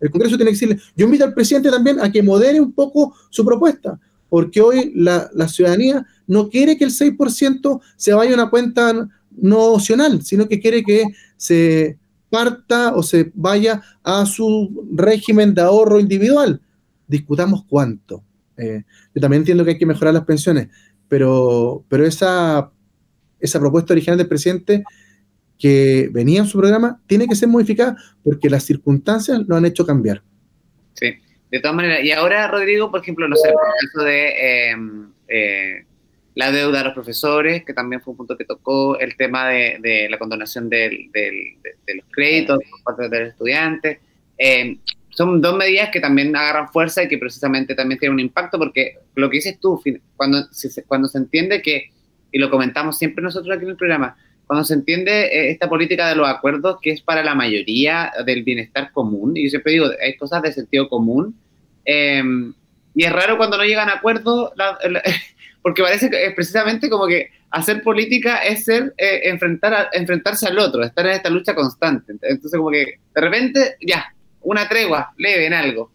[0.00, 3.14] el Congreso tiene que decirle, yo invito al presidente también a que modere un poco
[3.30, 8.50] su propuesta, porque hoy la, ciudadanía no quiere que el 6% se vaya a una
[8.50, 11.04] cuenta no opcional, sino que quiere que
[11.36, 16.60] se parta o se vaya a su régimen de ahorro individual.
[17.06, 18.22] Discutamos cuánto.
[18.56, 18.82] Eh,
[19.14, 20.68] yo también entiendo que hay que mejorar las pensiones,
[21.08, 22.70] pero, pero esa,
[23.38, 24.84] esa propuesta original del presidente
[25.58, 29.86] que venía en su programa tiene que ser modificada porque las circunstancias lo han hecho
[29.86, 30.22] cambiar.
[30.94, 31.14] Sí,
[31.50, 32.04] de todas maneras.
[32.04, 35.84] Y ahora, Rodrigo, por ejemplo, no sé, por el caso de em, eh,
[36.34, 40.06] la deuda a los profesores, que también fue un punto que tocó, el tema de,
[40.10, 41.08] la condonación de,
[41.86, 43.98] los créditos por parte de los estudiantes.
[44.36, 48.58] Em, son dos medidas que también agarran fuerza y que precisamente también tienen un impacto,
[48.58, 49.82] porque lo que dices tú,
[50.14, 50.46] cuando,
[50.86, 51.90] cuando se entiende que,
[52.30, 54.14] y lo comentamos siempre nosotros aquí en el programa,
[54.46, 58.44] cuando se entiende eh, esta política de los acuerdos que es para la mayoría del
[58.44, 61.34] bienestar común, y yo siempre digo, hay cosas de sentido común,
[61.84, 62.54] em,
[62.94, 64.52] y es raro cuando no llegan a acuerdos,
[65.62, 70.58] porque parece que es precisamente como que hacer política es ser, eh, enfrentar enfrentarse al
[70.58, 72.14] otro, estar en esta lucha constante.
[72.22, 75.90] Entonces como que de repente, ya, una tregua leve en algo.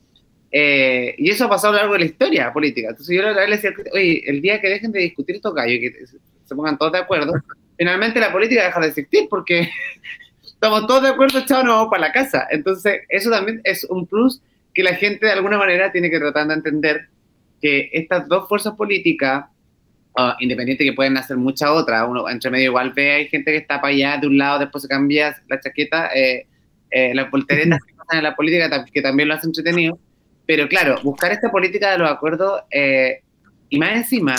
[0.52, 2.90] Eh, y eso ha pasado a lo largo de la historia política.
[2.90, 6.06] Entonces yo le decía, oye, el día que dejen de discutir estos gallos y que
[6.06, 7.34] se pongan todos de acuerdo,
[7.82, 9.68] finalmente la política deja de existir porque
[10.44, 12.48] estamos todos de acuerdo, echados no vamos para la casa.
[12.52, 14.40] Entonces eso también es un plus
[14.72, 17.08] que la gente de alguna manera tiene que tratar de entender
[17.60, 19.46] que estas dos fuerzas políticas,
[20.16, 23.58] uh, independiente que pueden hacer muchas otras, uno entre medio igual ve, hay gente que
[23.58, 26.46] está para allá de un lado, después se cambia la chaqueta, eh,
[26.92, 27.80] eh, las volteretas
[28.12, 29.98] en la política que también lo hace entretenido.
[30.46, 33.24] Pero claro, buscar esta política de los acuerdos eh,
[33.70, 34.36] y más encima,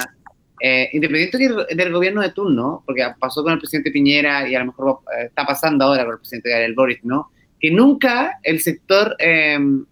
[0.64, 1.38] eh, independiente
[1.74, 5.24] del gobierno de turno, porque pasó con el presidente Piñera y a lo mejor eh,
[5.24, 7.30] está pasando ahora con el presidente Gabriel Boris, ¿no?
[7.58, 9.84] Que nunca el sector em,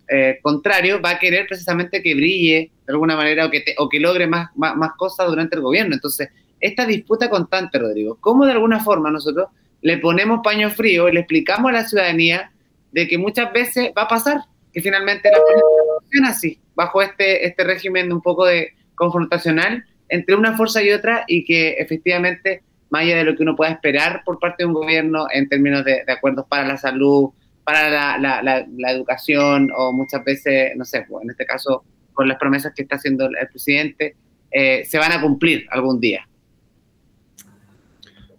[0.43, 4.29] contrario va a querer precisamente que brille de alguna manera o que, o que logre
[4.29, 5.95] más, más, más cosas durante el gobierno.
[5.95, 6.29] Entonces,
[6.61, 9.49] esta disputa constante, Rodrigo, ¿cómo de alguna forma nosotros
[9.83, 12.53] le ponemos paño frío y le explicamos a la ciudadanía
[12.93, 15.67] de que muchas veces va a pasar, que finalmente la política
[16.01, 21.25] funciona así, bajo este, este régimen un poco de confrontacional entre una fuerza y otra
[21.27, 24.75] y que efectivamente, más allá de lo que uno pueda esperar por parte de un
[24.75, 27.31] gobierno en términos de, acuerdos para la salud,
[27.65, 32.73] para la, educación o muchas veces, no sé, pues, en este caso con las promesas
[32.75, 34.17] que está haciendo el presidente,
[34.51, 36.27] eh, se van a cumplir algún día.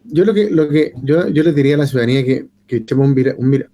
[0.03, 3.07] Yo lo que, lo que yo, yo les diría a la ciudadanía que, que echemos
[3.07, 3.65] un, un,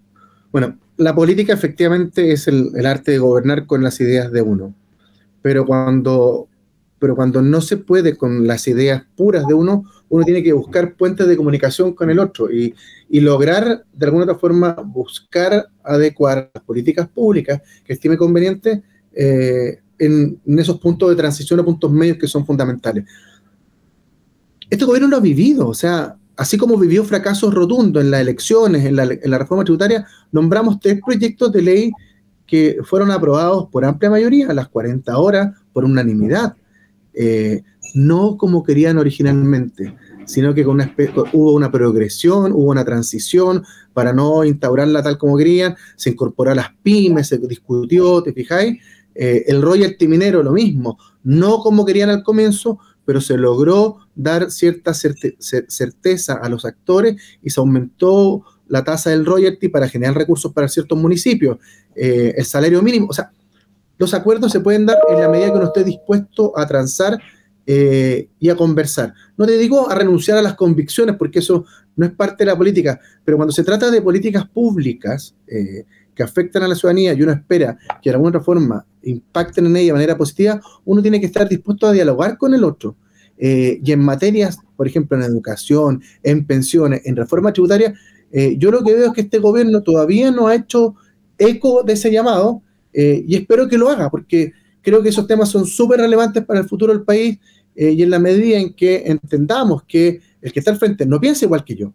[0.52, 4.74] bueno, la política efectivamente es el, arte de gobernar con las ideas de uno,
[5.42, 6.48] pero cuando,
[7.00, 10.96] pero cuando no se puede con las ideas puras de uno, uno tiene que buscar
[10.96, 12.74] puentes de comunicación con el otro y,
[13.10, 18.84] lograr de alguna otra forma buscar adecuar las políticas públicas que estime conveniente
[19.14, 23.06] eh, en, en, esos puntos de transición o puntos medios que son fundamentales.
[24.70, 28.86] Este gobierno lo ha vivido, o sea, así como vivió fracasos rotundos en las elecciones,
[28.86, 31.92] en la, reforma tributaria, nombramos tres proyectos de ley
[32.46, 36.56] que fueron aprobados por amplia mayoría, a las 40 horas, por unanimidad.
[37.20, 37.64] Eh,
[37.96, 40.80] no como querían originalmente, sino que con
[41.34, 46.56] hubo una progresión, hubo una transición para no instaurarla tal como querían, se incorporó a
[46.56, 48.80] las pymes, se discutió, ¿te fijáis?
[49.16, 54.52] Eh, el royalty minero lo mismo, no como querían al comienzo, pero se logró dar
[54.52, 60.54] cierta certeza a los actores y se aumentó la tasa del royalty para generar recursos
[60.54, 61.58] para ciertos municipios,
[61.96, 63.32] eh, el salario mínimo, o sea,
[63.98, 67.20] los acuerdos se pueden dar en la medida que uno esté dispuesto a transar
[67.66, 69.14] eh, y a conversar.
[69.36, 71.66] No te digo a renunciar a las convicciones, porque eso
[71.96, 76.24] no es parte de la política, pero cuando se trata de políticas públicas eh, que
[76.24, 79.88] afectan a la ciudadanía y uno espera que de alguna otra forma impacten en ella
[79.88, 82.96] de manera positiva, uno tiene que estar dispuesto a dialogar con el otro.
[83.38, 87.94] Eh, y en materias, por ejemplo, en educación, en pensiones, en reforma tributaria,
[88.32, 90.96] eh, yo lo que veo es que este gobierno todavía no ha hecho
[91.38, 92.64] eco de ese llamado
[93.00, 96.60] eh, y espero que lo haga, porque creo que esos temas son súper relevantes para
[96.60, 97.38] el futuro del país
[97.80, 101.46] y en la medida en que entendamos que el que está al frente no piensa
[101.46, 101.94] igual que yo,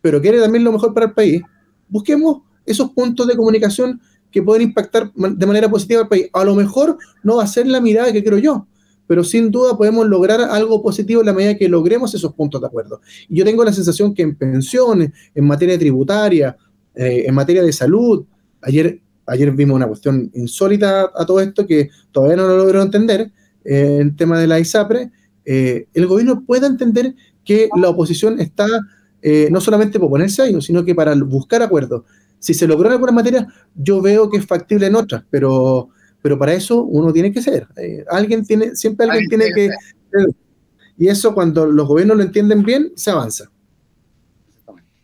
[0.00, 1.42] pero quiere también lo mejor para el país,
[1.88, 4.00] busquemos esos puntos de comunicación
[4.32, 6.28] que pueden impactar de manera positiva al país.
[6.32, 8.66] A lo mejor no va a ser la mirada que quiero yo,
[9.06, 12.66] pero sin duda podemos lograr algo positivo en la medida que logremos esos puntos de
[12.66, 13.00] acuerdo.
[13.28, 16.56] Y yo tengo la sensación que en pensiones, en materia tributaria,
[16.94, 18.24] eh, en materia de salud,
[18.62, 23.30] ayer, ayer vimos una cuestión insólita a todo esto que todavía no lo logro entender,
[23.64, 25.10] eh, el tema de la ISAPRE,
[25.44, 27.14] eh, el gobierno pueda entender
[27.44, 28.66] que la oposición está
[29.20, 32.04] eh, no solamente por ponerse ahí, sino que para buscar acuerdos.
[32.38, 36.38] Si se logró en algunas materias, yo veo que es factible en otras, pero, pero
[36.38, 37.68] para eso uno tiene que ser.
[38.10, 39.68] alguien tiene, siempre alguien tiene que...
[40.98, 43.50] Y eso cuando los gobiernos lo entienden bien, se avanza.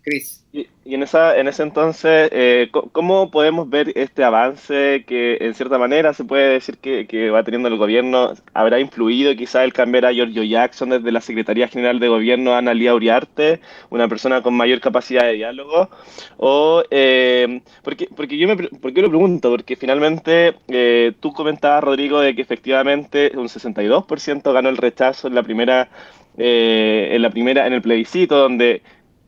[0.03, 0.45] Cris.
[0.51, 5.77] Y, en, esa, en ese entonces, eh, ¿cómo podemos ver este avance que en cierta
[5.77, 8.33] manera se puede decir que, va teniendo el gobierno?
[8.55, 12.59] ¿Habrá influido quizá el cambiar a Giorgio Jackson desde la Secretaría General de Gobierno a
[12.59, 15.91] Analia Uriarte, una persona con mayor capacidad de diálogo?
[16.39, 22.21] O, eh, porque, porque yo me porque lo pregunto, porque finalmente eh, tú comentabas, Rodrigo,
[22.21, 25.91] de que efectivamente un 62% ganó el rechazo en la primera,
[26.39, 28.81] eh, en la primera, en el plebiscito, donde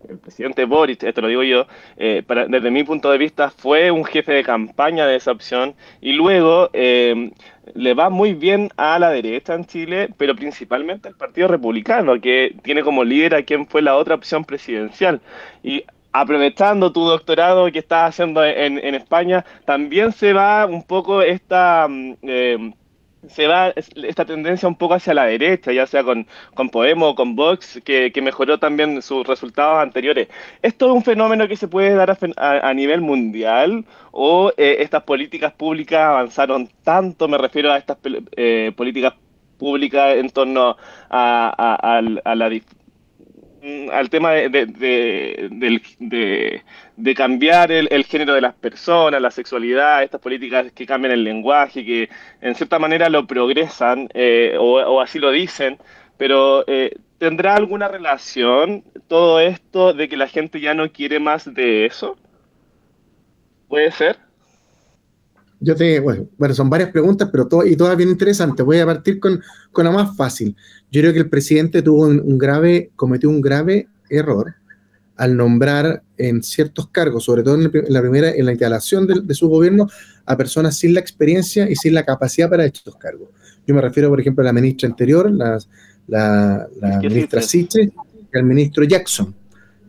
[0.09, 4.05] el presidente Boris, esto lo digo yo, eh, desde mi punto de vista fue un
[4.05, 7.31] jefe de campaña de esa opción y luego eh,
[7.75, 12.57] le va muy bien a la derecha en Chile, pero principalmente al Partido Republicano, que
[12.63, 15.21] tiene como líder a quien fue la otra opción presidencial.
[15.63, 21.23] Y aprovechando tu doctorado que estás haciendo en, en España, también se va un poco
[21.23, 21.87] esta...
[21.89, 22.73] Mm, eh,
[23.29, 27.15] se va esta tendencia un poco hacia la derecha, ya sea con, con Podemos o
[27.15, 30.29] con Vox, que, mejoró también sus resultados anteriores.
[30.63, 35.53] ¿Esto es un fenómeno que se puede dar a, nivel mundial o eh, estas políticas
[35.53, 37.99] públicas avanzaron tanto, me refiero a estas
[38.37, 39.15] eh, políticas
[39.59, 40.77] públicas en torno
[41.11, 42.49] a, a la
[43.93, 44.67] al tema de,
[46.97, 51.85] de, cambiar el, género de las personas, la sexualidad, estas políticas que cambian el lenguaje,
[51.85, 52.09] que
[52.41, 55.79] en cierta manera lo progresan eh, o, así lo dicen,
[56.17, 61.53] pero eh, ¿tendrá alguna relación todo esto de que la gente ya no quiere más
[61.53, 62.17] de eso?
[63.69, 64.30] ¿Puede ser?
[65.61, 68.65] Yo te, bueno, bueno, son varias preguntas, pero todo, y todas bien interesantes.
[68.65, 69.41] Voy a partir con,
[69.71, 70.57] con la más fácil.
[70.91, 74.55] Yo creo que el presidente tuvo un, grave, cometió un grave error
[75.17, 79.49] al nombrar en ciertos cargos, sobre todo en, la primera, en la instalación de, su
[79.49, 79.87] gobierno,
[80.25, 83.29] a personas sin la experiencia y sin la capacidad para estos cargos.
[83.67, 85.59] Yo me refiero, por ejemplo, a la ministra anterior, la,
[86.07, 86.69] la,
[87.03, 87.93] ministra Siche,
[88.33, 89.35] y al ministro Jackson.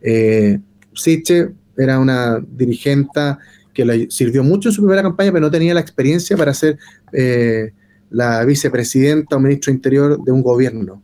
[0.02, 0.60] Eh,
[0.94, 1.48] Siche
[1.78, 3.38] era una dirigente
[3.72, 6.78] que le sirvió mucho en su primera campaña, pero no tenía la experiencia para ser
[7.12, 7.72] eh,
[8.10, 11.02] la vicepresidenta o ministro interior de un gobierno.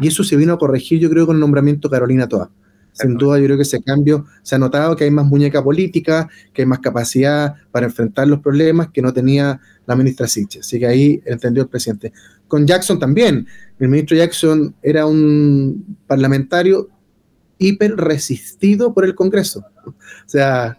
[0.00, 2.50] Y eso se vino a corregir, yo creo, con el nombramiento Carolina Toa.
[2.92, 6.28] Sin duda, yo creo que ese cambio se ha notado que hay más muñeca política,
[6.52, 10.60] que hay más capacidad para enfrentar los problemas que no tenía la ministra Siche.
[10.60, 12.12] Así que ahí entendió el presidente.
[12.46, 13.48] Con Jackson también.
[13.80, 16.88] El ministro Jackson era un parlamentario
[17.58, 19.64] hiper resistido por el Congreso.
[19.86, 19.94] O
[20.26, 20.78] sea,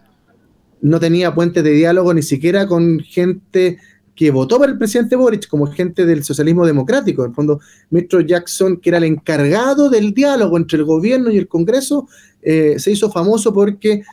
[0.86, 3.80] no tenía puentes de diálogo ni siquiera con gente
[4.16, 7.24] que votó por el presidente Boric, como gente del socialismo democrático.
[7.24, 7.60] En el fondo,
[7.90, 12.08] ministro Jackson, que era el encargado del diálogo entre el gobierno y el Congreso,
[12.42, 14.04] eh, se hizo famoso porque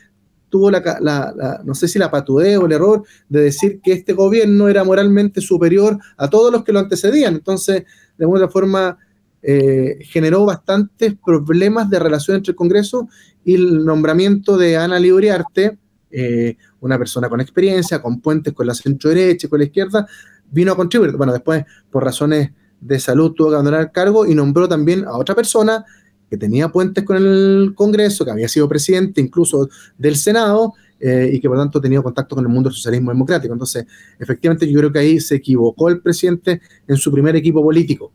[0.49, 4.67] tuvo la, no sé si la patudea o el error de decir que este gobierno
[4.67, 7.35] era moralmente superior a todos los que lo antecedían.
[7.35, 7.83] Entonces,
[8.17, 8.97] de alguna forma,
[9.43, 13.07] eh, generó bastantes problemas de relación entre el Congreso
[13.45, 15.77] y el nombramiento de Ana Libriarte,
[16.15, 20.07] eh, una persona con experiencia, con puentes con la centro derecha y con la izquierda,
[20.51, 21.17] vino a contribuir.
[21.17, 25.17] Bueno, después, por razones de salud, tuvo que abandonar el cargo y nombró también a
[25.17, 25.83] otra persona
[26.29, 31.39] que tenía puentes con el Congreso, que había sido presidente incluso del Senado eh, y
[31.39, 33.53] que por tanto tenía contacto con el mundo del socialismo democrático.
[33.53, 33.85] Entonces,
[34.19, 38.11] efectivamente, yo creo que ahí se equivocó el presidente en su primer equipo político.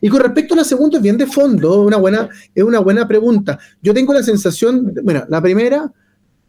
[0.00, 1.88] Y con respecto a la segunda, es bien de fondo,
[2.54, 3.58] es una buena pregunta.
[3.82, 5.92] Yo tengo la sensación, bueno, la primera,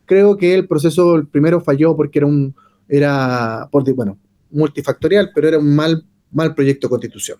[0.10, 2.55] creo que el proceso el primero falló porque era un,
[2.88, 4.18] era, por, bueno,
[4.49, 7.38] multifactorial, pero era un mal, mal proyecto de constitución.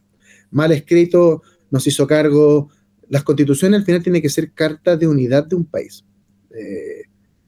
[0.52, 1.42] Mal escrito,
[1.72, 2.70] nos hizo cargo.
[3.10, 6.06] Las constituciones al final tienen que ser cartas de unidad de un país.
[6.52, 7.06] Eh,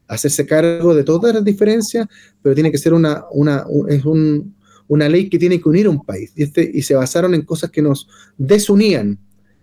[0.07, 2.07] hacerse cargo de todas las diferencias,
[2.41, 6.34] pero tiene que ser una, una, es una ley que tiene que unir un país.
[6.36, 8.07] Y, este, y se basaron en cosas que nos
[8.39, 9.19] desunían,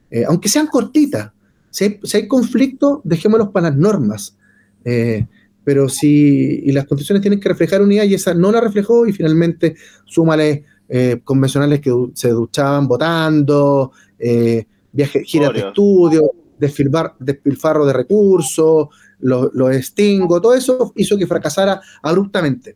[0.08, 1.32] eh, aunque sean cortitas.
[1.70, 4.38] Si hay, si hay conflicto, dejémoslos para las normas.
[4.84, 5.26] Eh,
[5.68, 9.12] pero si y las condiciones tienen que reflejar unidad y esa no la reflejó y
[9.12, 16.22] finalmente súmale eh, convencionales que se duchaban votando, eh, viajes, giras de estudio,
[16.58, 18.88] despilfarro de recursos,
[19.18, 22.74] los lo extingo, todo eso hizo que fracasara abruptamente.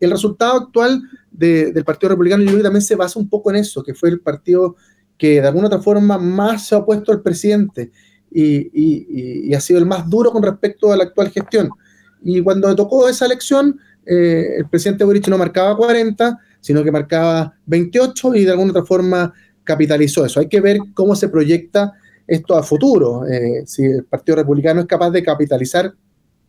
[0.00, 3.58] El resultado actual del Partido Republicano yo creo que también se basa un poco en
[3.58, 4.74] eso, que fue el partido
[5.16, 7.92] que de alguna otra forma más se ha opuesto al presidente
[8.32, 11.70] y, y ha sido el más duro con respecto a la actual gestión.
[12.24, 17.54] Y cuando tocó esa elección, eh, el presidente Boric no marcaba 40, sino que marcaba
[17.66, 19.32] 28 y de alguna otra forma
[19.64, 20.40] capitalizó eso.
[20.40, 21.92] Hay que ver cómo se proyecta
[22.26, 25.94] esto a futuro, eh, si el Partido Republicano es capaz de capitalizar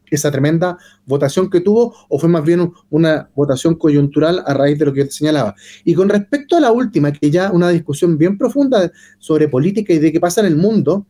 [0.09, 4.85] esa tremenda votación que tuvo o fue más bien una votación coyuntural a raíz de
[4.85, 5.55] lo que yo te señalaba.
[5.83, 9.99] Y con respecto a la última, que ya una discusión bien profunda sobre política y
[9.99, 11.07] de qué pasa en el mundo,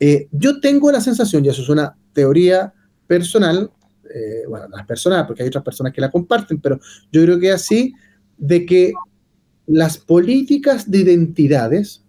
[0.00, 2.72] eh, yo tengo la sensación, y eso es una teoría
[3.16, 3.70] personal,
[4.12, 6.80] eh, bueno, no es personal porque hay otras personas que la comparten, pero
[7.12, 7.92] yo creo que así,
[8.36, 8.92] de que
[9.66, 12.02] las políticas de identidades,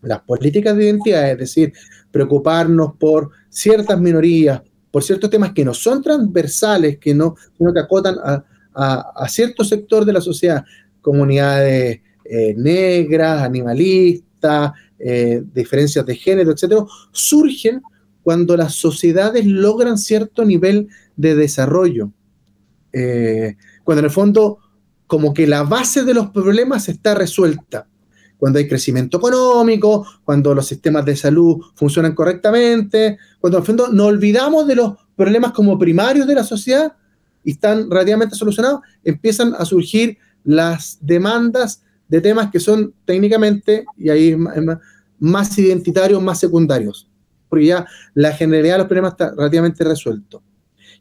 [0.00, 1.72] las políticas de identidad, es decir,
[2.12, 4.62] preocuparnos por ciertas minorías,
[4.92, 8.44] por ciertos temas que no son transversales, que no, sino que acotan a,
[9.28, 10.64] cierto sector de la sociedad,
[11.00, 14.70] comunidades eh, negras, animalistas,
[15.00, 17.82] eh, diferencias de género, etcétera, surgen
[18.28, 22.12] cuando las sociedades logran cierto nivel de desarrollo.
[22.92, 24.58] Eh, cuando en el fondo,
[25.06, 27.88] como que la base de los problemas está resuelta
[28.36, 34.08] cuando hay crecimiento económico, cuando los sistemas de salud funcionan correctamente, cuando al fondo nos
[34.08, 36.92] olvidamos de los problemas como primarios de la sociedad
[37.42, 44.10] y están relativamente solucionados, empiezan a surgir las demandas de temas que son técnicamente, y
[44.10, 44.36] ahí
[45.18, 47.08] más identitarios, más secundarios,
[47.48, 50.42] porque ya la generalidad de los problemas está relativamente resuelto.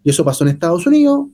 [0.03, 1.27] Y eso pasó en Estados Unidos,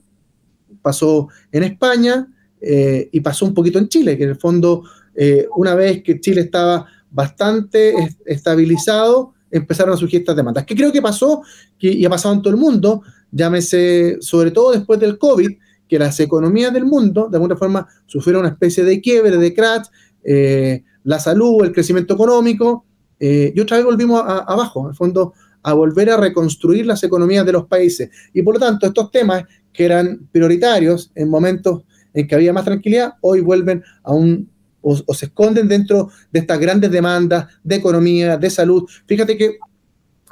[0.82, 2.26] pasó en España
[2.60, 4.84] eh, y pasó un poquito en Chile, que en el fondo
[5.14, 7.94] eh, una vez que Chile estaba bastante
[8.26, 10.64] estabilizado, empezaron a surgir estas demandas.
[10.64, 11.42] ¿Qué creo que pasó?
[11.78, 15.50] Que, y ha pasado en todo el mundo, llámese, sobre todo después del COVID,
[15.88, 19.86] que las economías del mundo, de alguna forma, sufrieron una especie de quiebre, de crash,
[20.24, 22.84] eh, la salud, el crecimiento económico,
[23.20, 27.46] eh, y otra vez volvimos abajo, en el fondo, a volver a reconstruir las economías
[27.46, 28.10] de los países.
[28.32, 32.64] Y por lo tanto, estos temas que eran prioritarios en momentos en que había más
[32.64, 34.48] tranquilidad, hoy vuelven a un
[34.84, 38.84] o, se esconden dentro de estas grandes demandas de economía, de salud.
[39.06, 39.56] Fíjate que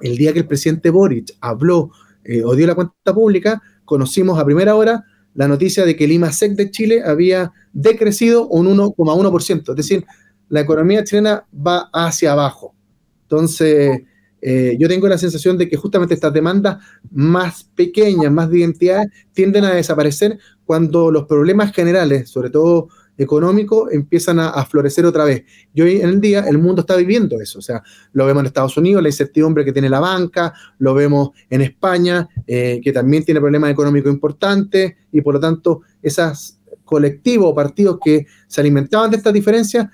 [0.03, 1.91] el día que el presidente Boric habló
[2.25, 5.05] eh, o dio la cuenta pública, conocimos a primera hora
[5.35, 10.05] la noticia de que el IMASEC de Chile había decrecido un 1,1%, es decir,
[10.53, 12.75] la economía chilena va hacia abajo.
[13.23, 14.03] Entonces,
[14.43, 16.77] eh, yo tengo la sensación de que justamente estas demandas
[17.11, 23.91] más pequeñas, más de identidad, tienden a desaparecer cuando los problemas generales, sobre todo económico
[23.91, 25.45] empiezan a, florecer otra vez.
[25.73, 27.83] Y hoy en el día el mundo está viviendo eso, o sea,
[28.13, 32.29] lo vemos en Estados Unidos, la incertidumbre que tiene la banca, lo vemos en España,
[32.47, 37.99] eh, que también tiene problemas económicos importantes y por lo tanto esos colectivos o partidos
[38.05, 39.89] que se alimentaban de estas diferencias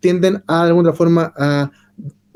[0.00, 1.70] tienden a, de alguna forma a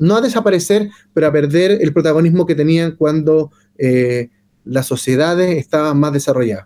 [0.01, 4.29] no a desaparecer, pero a perder el protagonismo que tenían cuando eh,
[4.65, 6.65] las sociedades estaban más desarrolladas.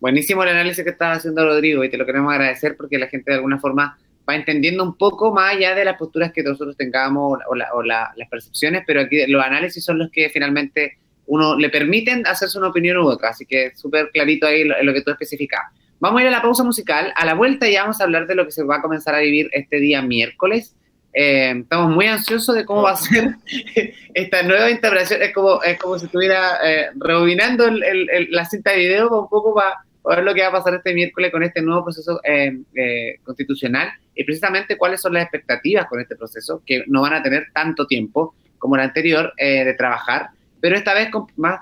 [0.00, 3.30] Buenísimo el análisis que estaba haciendo Rodrigo y te lo queremos agradecer porque la gente
[3.30, 3.98] de alguna forma
[4.28, 8.84] va entendiendo un poco más allá de las posturas que nosotros tengamos o, las percepciones,
[8.86, 13.06] pero aquí los análisis son los que finalmente uno le permiten hacerse una opinión u
[13.06, 15.60] otra, así que súper clarito ahí lo, lo que tú especificas.
[16.00, 18.34] Vamos a ir a la pausa musical, a la vuelta ya vamos a hablar de
[18.34, 20.74] lo que se va a comenzar a vivir este día miércoles.
[21.12, 23.34] Eh, estamos muy ansiosos de cómo va a ser
[24.14, 29.22] esta nueva interpretación, es como, es como si estuviera eh, rebobinando la cinta de video
[29.22, 29.74] un poco para
[30.04, 33.90] ver lo que va a pasar este miércoles con este nuevo proceso eh, eh, constitucional
[34.14, 37.86] y precisamente cuáles son las expectativas con este proceso, que no van a tener tanto
[37.86, 40.30] tiempo como el anterior eh, de trabajar,
[40.60, 41.60] pero esta vez con más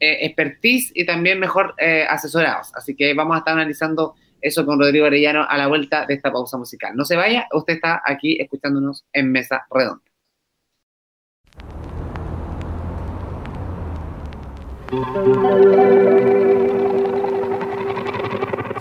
[0.00, 1.74] expertise y también mejor
[2.08, 2.72] asesorados.
[2.74, 6.30] Así que vamos a estar analizando eso con Rodrigo Arellano a la vuelta de esta
[6.32, 6.94] pausa musical.
[6.94, 10.02] No se vaya, usted está aquí escuchándonos en Mesa Redonda.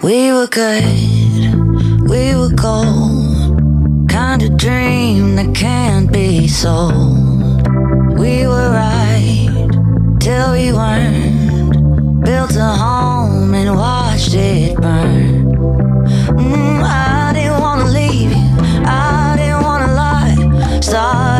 [0.03, 0.84] We were good,
[2.07, 3.57] we were gold.
[4.07, 7.68] Kind of dream that can't be sold.
[8.20, 9.04] We were right
[10.26, 12.26] till we weren't.
[12.26, 15.53] Built a home and watched it burn.
[16.41, 18.47] Mm, I didn't wanna leave you,
[18.88, 20.80] I didn't wanna lie.
[20.82, 21.34] Started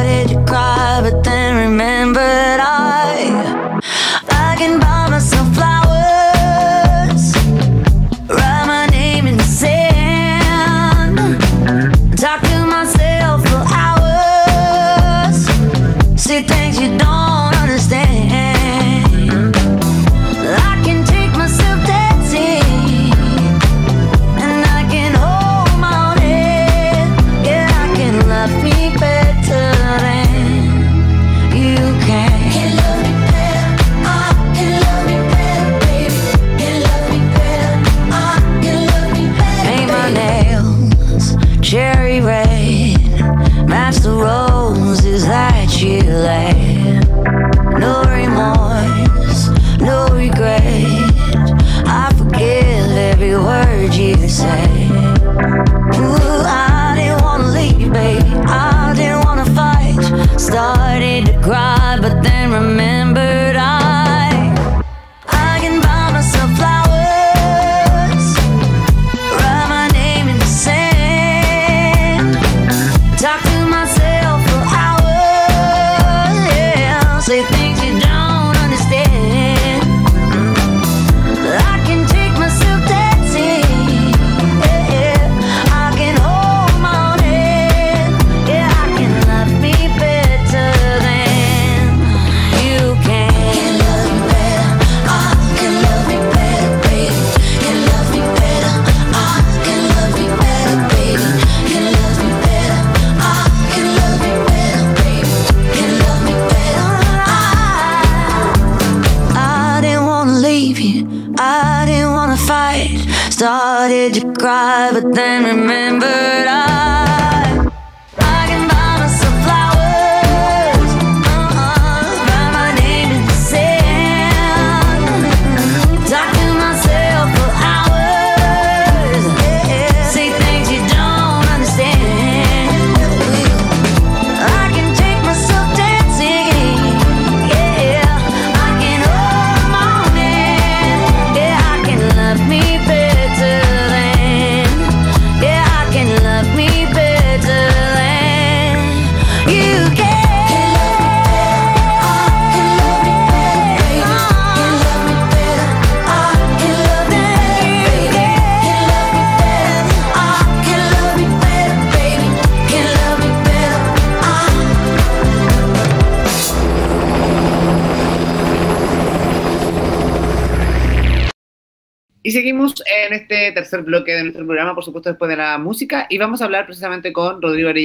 [173.56, 176.06] tercer bloque de nuestro programa, por supuesto, después de la música.
[176.10, 177.76] Y vamos a hablar precisamente con Rodrigo Arellano